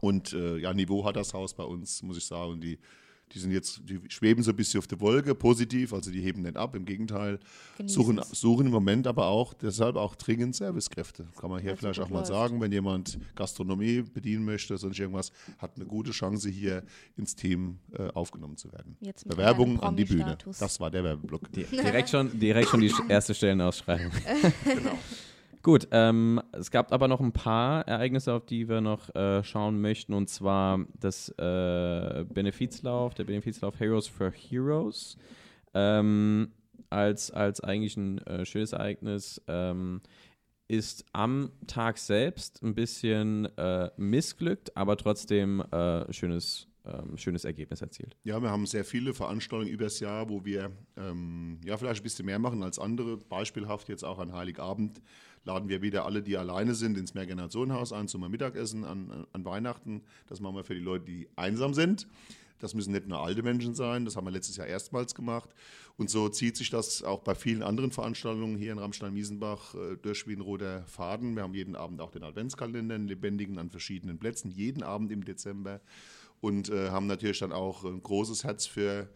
[0.00, 2.52] Und äh, ja, Niveau hat das Haus bei uns, muss ich sagen.
[2.52, 2.78] Und die,
[3.32, 6.42] die sind jetzt, die schweben so ein bisschen auf der Wolke, positiv, also die heben
[6.42, 7.38] nicht ab, im Gegenteil.
[7.76, 8.30] Genießen Suchen, es.
[8.30, 11.26] suchen im Moment aber auch, deshalb auch dringend Servicekräfte.
[11.38, 12.28] Kann man hier Weil's so vielleicht auch mal läuft.
[12.28, 16.84] sagen, wenn jemand Gastronomie bedienen möchte, sonst irgendwas, hat eine gute Chance, hier
[17.16, 18.96] ins Team äh, aufgenommen zu werden.
[19.26, 20.38] Bewerbung an die Bühne.
[20.60, 21.50] Das war der Werbeblock.
[21.52, 24.12] Di- Direkt schon, direkt schon die erste Stellenausschreibung.
[24.64, 24.98] Genau.
[25.66, 29.80] Gut, ähm, es gab aber noch ein paar Ereignisse, auf die wir noch äh, schauen
[29.80, 35.18] möchten, und zwar das äh, Benefizlauf, der Benefizlauf Heroes for Heroes,
[35.74, 36.52] ähm,
[36.88, 40.02] als, als eigentlich ein äh, schönes Ereignis, ähm,
[40.68, 47.82] ist am Tag selbst ein bisschen äh, missglückt, aber trotzdem äh, schönes, ähm, schönes Ergebnis
[47.82, 48.16] erzielt.
[48.22, 52.26] Ja, wir haben sehr viele Veranstaltungen übers Jahr, wo wir ähm, ja vielleicht ein bisschen
[52.26, 53.16] mehr machen als andere.
[53.16, 55.00] Beispielhaft jetzt auch an Heiligabend
[55.46, 60.02] laden wir wieder alle, die alleine sind, ins Mehrgenerationenhaus ein zum Mittagessen an, an- Weihnachten.
[60.28, 62.06] Das machen wir für die Leute, die einsam sind.
[62.58, 65.50] Das müssen nicht nur alte Menschen sein, das haben wir letztes Jahr erstmals gemacht.
[65.98, 70.26] Und so zieht sich das auch bei vielen anderen Veranstaltungen hier in Ramstein-Miesenbach äh, durch
[70.26, 71.36] wie ein roter Faden.
[71.36, 75.24] Wir haben jeden Abend auch den Adventskalender, einen lebendigen an verschiedenen Plätzen, jeden Abend im
[75.24, 75.80] Dezember.
[76.40, 79.08] Und äh, haben natürlich dann auch ein großes Herz für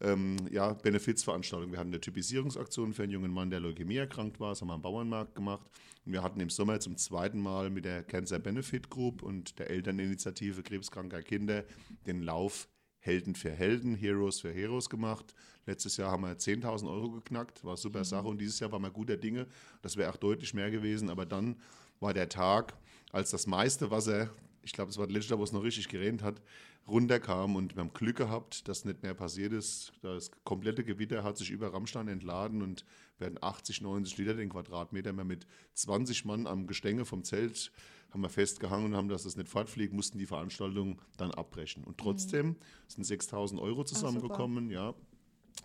[0.00, 1.72] ähm, ja, Benefizveranstaltungen.
[1.72, 4.50] Wir hatten eine Typisierungsaktion für einen jungen Mann, der Leukämie erkrankt war.
[4.50, 5.68] Das haben wir am Bauernmarkt gemacht.
[6.04, 9.70] Und wir hatten im Sommer zum zweiten Mal mit der Cancer Benefit Group und der
[9.70, 11.64] Elterninitiative krebskranker Kinder
[12.06, 12.68] den Lauf
[12.98, 15.32] Helden für Helden, Heroes für Heroes gemacht.
[15.64, 18.26] Letztes Jahr haben wir 10.000 Euro geknackt, war super Sache.
[18.26, 19.46] Und dieses Jahr waren wir guter Dinge.
[19.80, 21.08] Das wäre auch deutlich mehr gewesen.
[21.08, 21.56] Aber dann
[22.00, 22.74] war der Tag,
[23.12, 24.30] als das meiste Wasser,
[24.66, 26.42] ich glaube, es war das letzte Jahr, wo es noch richtig geregnet hat,
[26.88, 29.92] runterkam und wir haben Glück gehabt, dass nicht mehr passiert ist.
[30.02, 32.84] Das komplette Gewitter hat sich über Rammstein entladen und
[33.18, 37.70] werden 80, 90 Liter den Quadratmeter mehr mit 20 Mann am Gestänge vom Zelt
[38.10, 41.84] haben wir festgehangen und haben, dass das nicht fortfliegt, mussten die Veranstaltung dann abbrechen.
[41.84, 42.56] Und trotzdem
[42.88, 44.94] sind 6.000 Euro zusammengekommen, ja.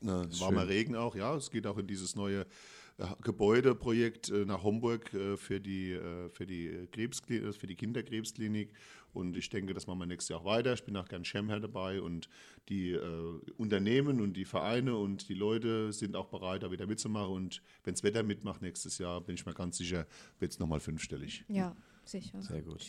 [0.02, 0.68] Ne, warmer.
[0.68, 1.36] Regen auch, ja.
[1.36, 2.45] Es geht auch in dieses neue
[3.23, 7.75] Gebäudeprojekt äh, nach Homburg äh, für die, äh, für die, äh, Krebskli- äh, für die
[7.75, 8.73] Kinderkrebsklinik.
[9.13, 10.73] Und ich denke, das machen wir nächstes Jahr auch weiter.
[10.73, 12.29] Ich bin auch gern Schirmherr dabei und
[12.69, 17.33] die äh, Unternehmen und die Vereine und die Leute sind auch bereit, da wieder mitzumachen.
[17.33, 20.05] Und wenn das Wetter mitmacht nächstes Jahr, bin ich mir ganz sicher,
[20.39, 21.43] wird es nochmal fünfstellig.
[21.49, 21.75] Ja,
[22.05, 22.41] sicher.
[22.41, 22.87] Sehr gut.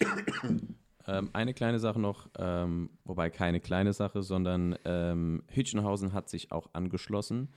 [1.07, 6.53] ähm, eine kleine Sache noch, ähm, wobei keine kleine Sache, sondern ähm, Hütchenhausen hat sich
[6.53, 7.49] auch angeschlossen,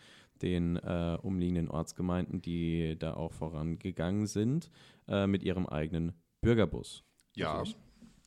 [0.41, 4.69] den äh, umliegenden Ortsgemeinden, die da auch vorangegangen sind,
[5.07, 7.03] äh, mit ihrem eigenen Bürgerbus.
[7.36, 7.63] Ja,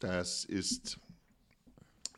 [0.01, 0.99] das ist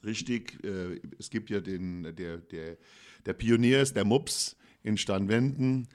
[0.04, 0.62] richtig.
[0.64, 2.78] Äh, Es gibt ja den, der, der,
[3.26, 5.88] der Pionier ist der Mops in Steinwenden.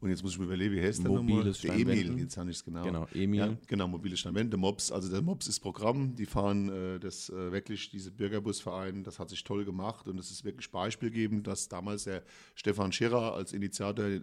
[0.00, 1.24] Und jetzt muss ich mir überlegen, wie heißt der nochmal?
[1.24, 2.84] Mobiles Der Emil, jetzt habe ich es genau.
[2.84, 3.40] Genau, Emil.
[3.40, 4.92] Ja, genau, mobile Steinwände, Mops.
[4.92, 9.28] Also der Mops ist Programm, die fahren äh, das äh, wirklich, diese Bürgerbusverein, das hat
[9.28, 12.22] sich toll gemacht und es ist wirklich beispielgebend, dass damals der
[12.54, 14.20] Stefan Schirrer als Initiator äh,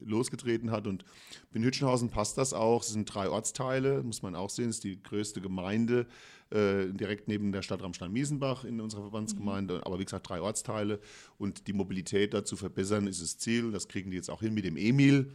[0.00, 1.04] losgetreten hat und
[1.52, 2.82] in Hütchenhausen passt das auch.
[2.82, 6.06] Es sind drei Ortsteile, muss man auch sehen, es ist die größte Gemeinde
[6.52, 11.00] äh, direkt neben der Stadt Ramstein-Miesenbach in unserer Verbandsgemeinde, aber wie gesagt drei Ortsteile
[11.38, 13.72] und die Mobilität da zu verbessern ist das Ziel.
[13.72, 15.32] Das kriegen die jetzt auch hin mit dem Emil.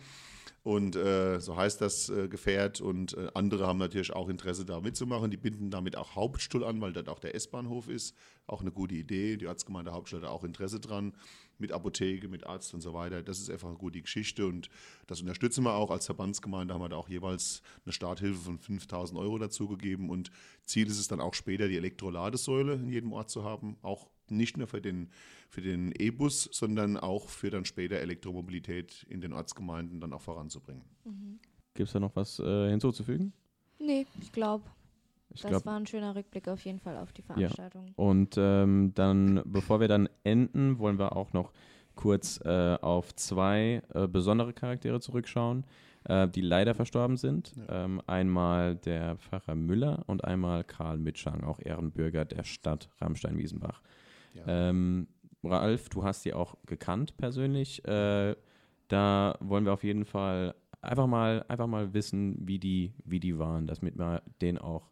[0.68, 2.82] Und äh, so heißt das äh, Gefährt.
[2.82, 5.32] Und äh, andere haben natürlich auch Interesse, da mitzumachen.
[5.32, 8.13] Die binden damit auch Hauptstuhl an, weil dort auch der S-Bahnhof ist.
[8.47, 9.38] Auch eine gute Idee.
[9.38, 11.13] Die Ortsgemeinde Hauptstadt hat auch Interesse dran.
[11.60, 13.24] Mit Apotheke, mit Arzt und so weiter.
[13.24, 14.45] Das ist einfach eine gute Geschichte.
[14.45, 14.70] Und
[15.08, 15.91] das unterstützen wir auch.
[15.91, 20.10] Als Verbandsgemeinde haben wir da auch jeweils eine Starthilfe von 5000 Euro dazugegeben.
[20.10, 20.32] Und
[20.64, 23.78] Ziel ist es dann auch später, die Elektroladesäule in jedem Ort zu haben.
[23.82, 25.10] Auch nicht nur für den
[25.49, 30.84] für den E-Bus, sondern auch für dann später Elektromobilität in den Ortsgemeinden dann auch voranzubringen.
[31.74, 33.34] Gibt es da noch was äh, hinzuzufügen?
[33.80, 34.66] Nee, ich glaube,
[35.38, 37.93] Ich das glaub, war ein schöner Rückblick auf jeden Fall auf die Veranstaltung.
[37.95, 41.51] Und ähm, dann, bevor wir dann enden, wollen wir auch noch
[41.95, 45.63] kurz äh, auf zwei äh, besondere Charaktere zurückschauen,
[46.05, 47.53] äh, die leider verstorben sind.
[47.55, 47.85] Ja.
[47.85, 53.83] Ähm, einmal der Pfarrer Müller und einmal Karl Mitschang, auch Ehrenbürger der Stadt Ramstein-Wiesenbach.
[54.33, 54.43] Ja.
[54.47, 55.07] Ähm,
[55.43, 57.85] Ralf, du hast die auch gekannt persönlich.
[57.85, 58.35] Äh,
[58.88, 63.38] da wollen wir auf jeden Fall einfach mal, einfach mal wissen, wie die, wie die
[63.38, 64.89] waren, damit wir den auch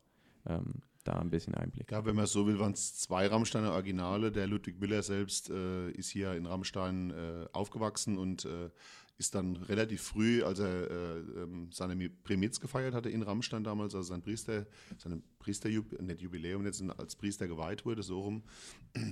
[0.47, 4.31] ähm, da ein bisschen Einblick Ja, wenn man so will, waren es zwei Rammsteiner Originale.
[4.31, 8.69] Der Ludwig Müller selbst äh, ist hier in Rammstein äh, aufgewachsen und äh,
[9.17, 13.63] ist dann relativ früh, als er äh, ähm, seine Mi- Primitz gefeiert hatte in Rammstein
[13.63, 14.65] damals, also sein Priester,
[14.97, 18.43] seine Priesterjubiläum, nicht Jubiläum, jetzt als Priester geweiht wurde, so rum.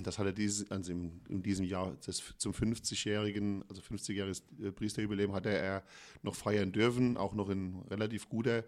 [0.02, 4.72] Das hat er dieses, also im, in diesem Jahr das, zum 50-jährigen, also 50-jähriges äh,
[4.72, 5.82] Priesterjubiläum hatte er
[6.22, 8.64] noch feiern dürfen, auch noch in relativ guter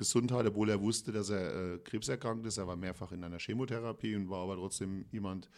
[0.00, 2.56] Gesundheit, obwohl er wusste, dass er äh, krebserkrankt ist.
[2.56, 5.48] Er war mehrfach in einer Chemotherapie und war aber trotzdem jemand,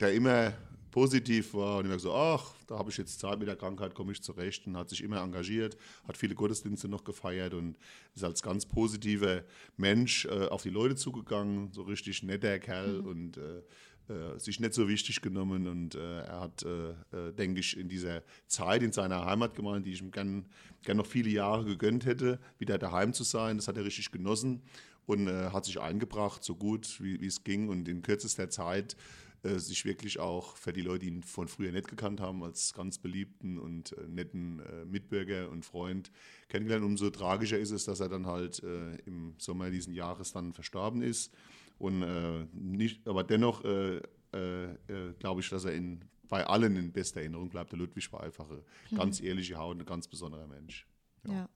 [0.00, 0.52] der immer
[0.90, 1.78] positiv war.
[1.78, 4.66] Und immer so, ach, da habe ich jetzt Zeit mit der Krankheit, komme ich zurecht.
[4.66, 5.76] Und hat sich immer engagiert,
[6.08, 7.76] hat viele Gottesdienste noch gefeiert und
[8.16, 9.44] ist als ganz positiver
[9.76, 13.62] Mensch äh, auf die Leute zugegangen, so richtig netter Kerl und äh,
[14.08, 17.88] äh, sich nicht so wichtig genommen und äh, er hat, äh, äh, denke ich, in
[17.88, 20.46] dieser Zeit in seiner Heimatgemeinde, die ich ihm gern,
[20.82, 24.62] gern noch viele Jahre gegönnt hätte, wieder daheim zu sein, das hat er richtig genossen
[25.06, 28.96] und äh, hat sich eingebracht, so gut wie es ging und in kürzester Zeit
[29.44, 32.72] äh, sich wirklich auch für die Leute, die ihn von früher nicht gekannt haben, als
[32.72, 36.10] ganz beliebten und äh, netten äh, Mitbürger und Freund
[36.48, 36.84] kennengelernt.
[36.84, 41.02] Umso tragischer ist es, dass er dann halt äh, im Sommer diesen Jahres dann verstorben
[41.02, 41.32] ist.
[41.78, 44.00] Und äh, nicht, aber dennoch äh,
[44.32, 47.72] äh, äh, glaube ich, dass er in, bei allen in bester Erinnerung bleibt.
[47.72, 48.62] Der Ludwig war einfach eine
[48.96, 50.86] ganz ehrliche Haut, ein ganz besonderer Mensch.
[51.26, 51.48] Ja.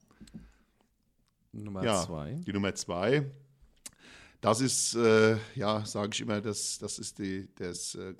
[1.52, 2.04] Nummer Ja.
[2.04, 2.34] zwei.
[2.46, 3.30] Die Nummer zwei,
[4.40, 8.14] das ist, äh, ja, sage ich immer, das, das ist die, das, äh,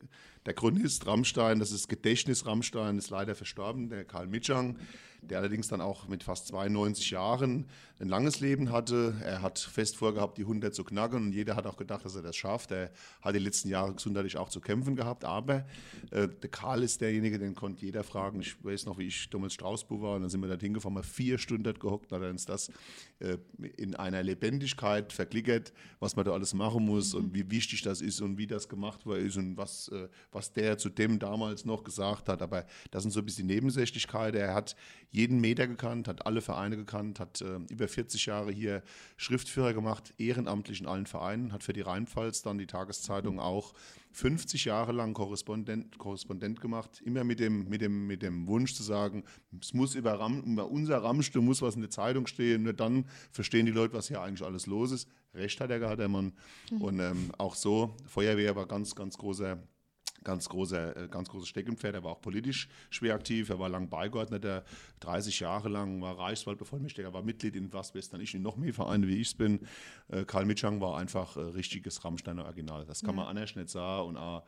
[0.47, 4.79] der Chronist Rammstein, das ist Gedächtnis Rammstein, ist leider verstorben, der Karl Mitschang,
[5.23, 7.67] der allerdings dann auch mit fast 92 Jahren
[8.01, 9.15] ein langes Leben hatte.
[9.23, 12.23] Er hat fest vorgehabt, die 100 zu knacken und jeder hat auch gedacht, dass er
[12.23, 12.71] das schafft.
[12.71, 12.91] Er
[13.23, 15.67] hat die letzten Jahre gesundheitlich auch zu kämpfen gehabt, aber
[16.11, 18.41] äh, der Karl ist derjenige, den konnte jeder fragen.
[18.41, 21.03] Ich weiß noch, wie ich damals Strausbuch war und dann sind wir da hingefahren, mal
[21.03, 22.71] vier Stunden dort gehockt, hat er uns das
[23.77, 28.21] in einer Lebendigkeit verklickert, was man da alles machen muss und wie wichtig das ist
[28.21, 31.83] und wie das gemacht worden ist und was, äh, was der zu dem damals noch
[31.83, 32.43] gesagt hat.
[32.43, 34.41] Aber das sind so ein bisschen Nebensächlichkeiten.
[34.41, 34.77] Er hat
[35.11, 38.83] jeden Meter gekannt, hat alle Vereine gekannt, hat äh, über 40 Jahre hier
[39.17, 43.75] Schriftführer gemacht, ehrenamtlich in allen Vereinen, hat für die Rheinpfalz dann die Tageszeitung auch
[44.13, 48.83] 50 Jahre lang Korrespondent, Korrespondent gemacht, immer mit dem, mit, dem, mit dem Wunsch zu
[48.83, 49.25] sagen,
[49.61, 53.05] es muss über, Ram, über unser Ramstum muss was in der Zeitung stehen, nur dann
[53.31, 55.09] verstehen die Leute, was hier eigentlich alles los ist.
[55.35, 56.33] Recht hat er gehabt, der Mann.
[56.81, 59.59] Und ähm, auch so, Feuerwehr war ganz, ganz großer
[60.25, 61.95] ganz großer, äh, ganz großes Steckenpferd.
[61.95, 63.49] Er war auch politisch schwer aktiv.
[63.51, 64.65] Er war lang Beigeordneter,
[65.01, 69.21] 30 Jahre lang, war Reichswaldbevollmächtiger, war Mitglied in Westwestern, ich in noch mehr Vereine, wie
[69.21, 69.61] ich es bin.
[70.09, 72.85] Äh, Karl Mitschang war einfach äh, richtiges Rammsteiner Original.
[72.85, 74.09] Das kann man anders nicht sagen.
[74.09, 74.45] Und auch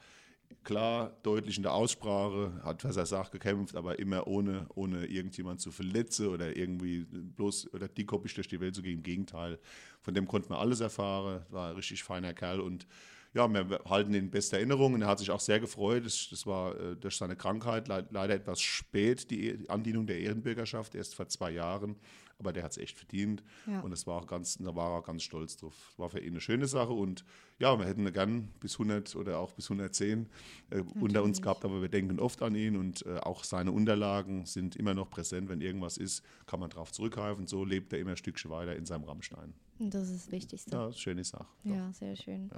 [0.64, 5.61] klar, deutlich in der Aussprache, hat, was er sagt, gekämpft, aber immer ohne, ohne irgendjemand
[5.61, 8.99] zu verletzen oder irgendwie bloß oder dickkoppisch durch die Welt zu gehen.
[8.99, 9.59] Im Gegenteil,
[10.01, 11.45] von dem konnte man alles erfahren.
[11.51, 12.87] War ein richtig feiner Kerl und
[13.33, 16.05] ja, wir halten ihn in bester Erinnerung und er hat sich auch sehr gefreut.
[16.05, 20.18] Das, das war äh, durch seine Krankheit le leider etwas spät, die, die Andienung der
[20.18, 21.97] Ehrenbürgerschaft, erst vor zwei Jahren.
[22.41, 23.80] Aber der hat es echt verdient Ja.
[23.80, 25.95] und das war auch ganz, da war er ganz stolz drauf.
[25.99, 27.24] War für ihn eine schöne Sache und
[27.59, 30.26] ja, wir hätten ihn gern bis 100 oder auch bis 110
[30.70, 34.47] äh, unter uns gehabt, aber wir denken oft an ihn und äh, auch seine Unterlagen
[34.47, 35.49] sind immer noch präsent.
[35.51, 37.47] Wenn irgendwas ist, kann man darauf zurückgreifen.
[37.47, 39.53] So lebt er immer ein Stückchen weiter in seinem Rammstein.
[39.78, 40.70] Das ist das Wichtigste.
[40.74, 41.47] Ja, schöne Sache.
[41.64, 42.51] Ja, sehr schön.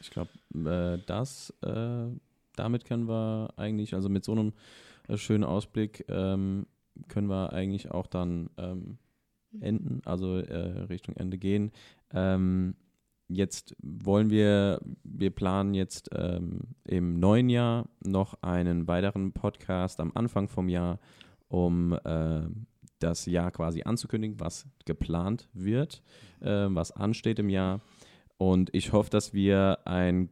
[0.00, 2.06] Ich glaube, äh, das, äh,
[2.56, 4.52] damit können wir eigentlich, also mit so einem
[5.08, 6.66] äh, schönen Ausblick, ähm,
[7.08, 8.98] können wir eigentlich auch dann ähm,
[9.60, 11.72] enden, also äh, Richtung Ende gehen.
[12.12, 12.74] Ähm,
[13.28, 20.12] jetzt wollen wir, wir planen jetzt ähm, im neuen Jahr noch einen weiteren Podcast am
[20.14, 20.98] Anfang vom Jahr,
[21.48, 22.42] um äh,
[22.98, 26.02] das Jahr quasi anzukündigen, was geplant wird,
[26.40, 27.80] äh, was ansteht im Jahr.
[28.36, 30.30] Und ich hoffe, dass wir einen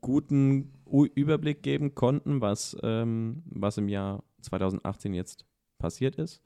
[0.00, 5.46] guten U Überblick geben konnten, was, ähm, was im Jahr 2018 jetzt
[5.80, 6.40] passiert ist.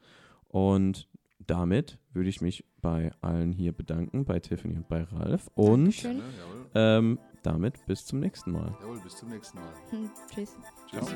[0.48, 1.08] Und
[1.46, 5.50] damit würde ich mich bei allen hier bedanken, bei Tiffany und bei Ralf.
[5.54, 5.94] Und
[6.74, 8.74] ähm, damit bis zum nächsten Mal.
[8.80, 9.74] jawohl, bis zum nächsten Mal.
[9.90, 10.56] Hm, Tschüss.
[10.90, 11.14] Tschüss.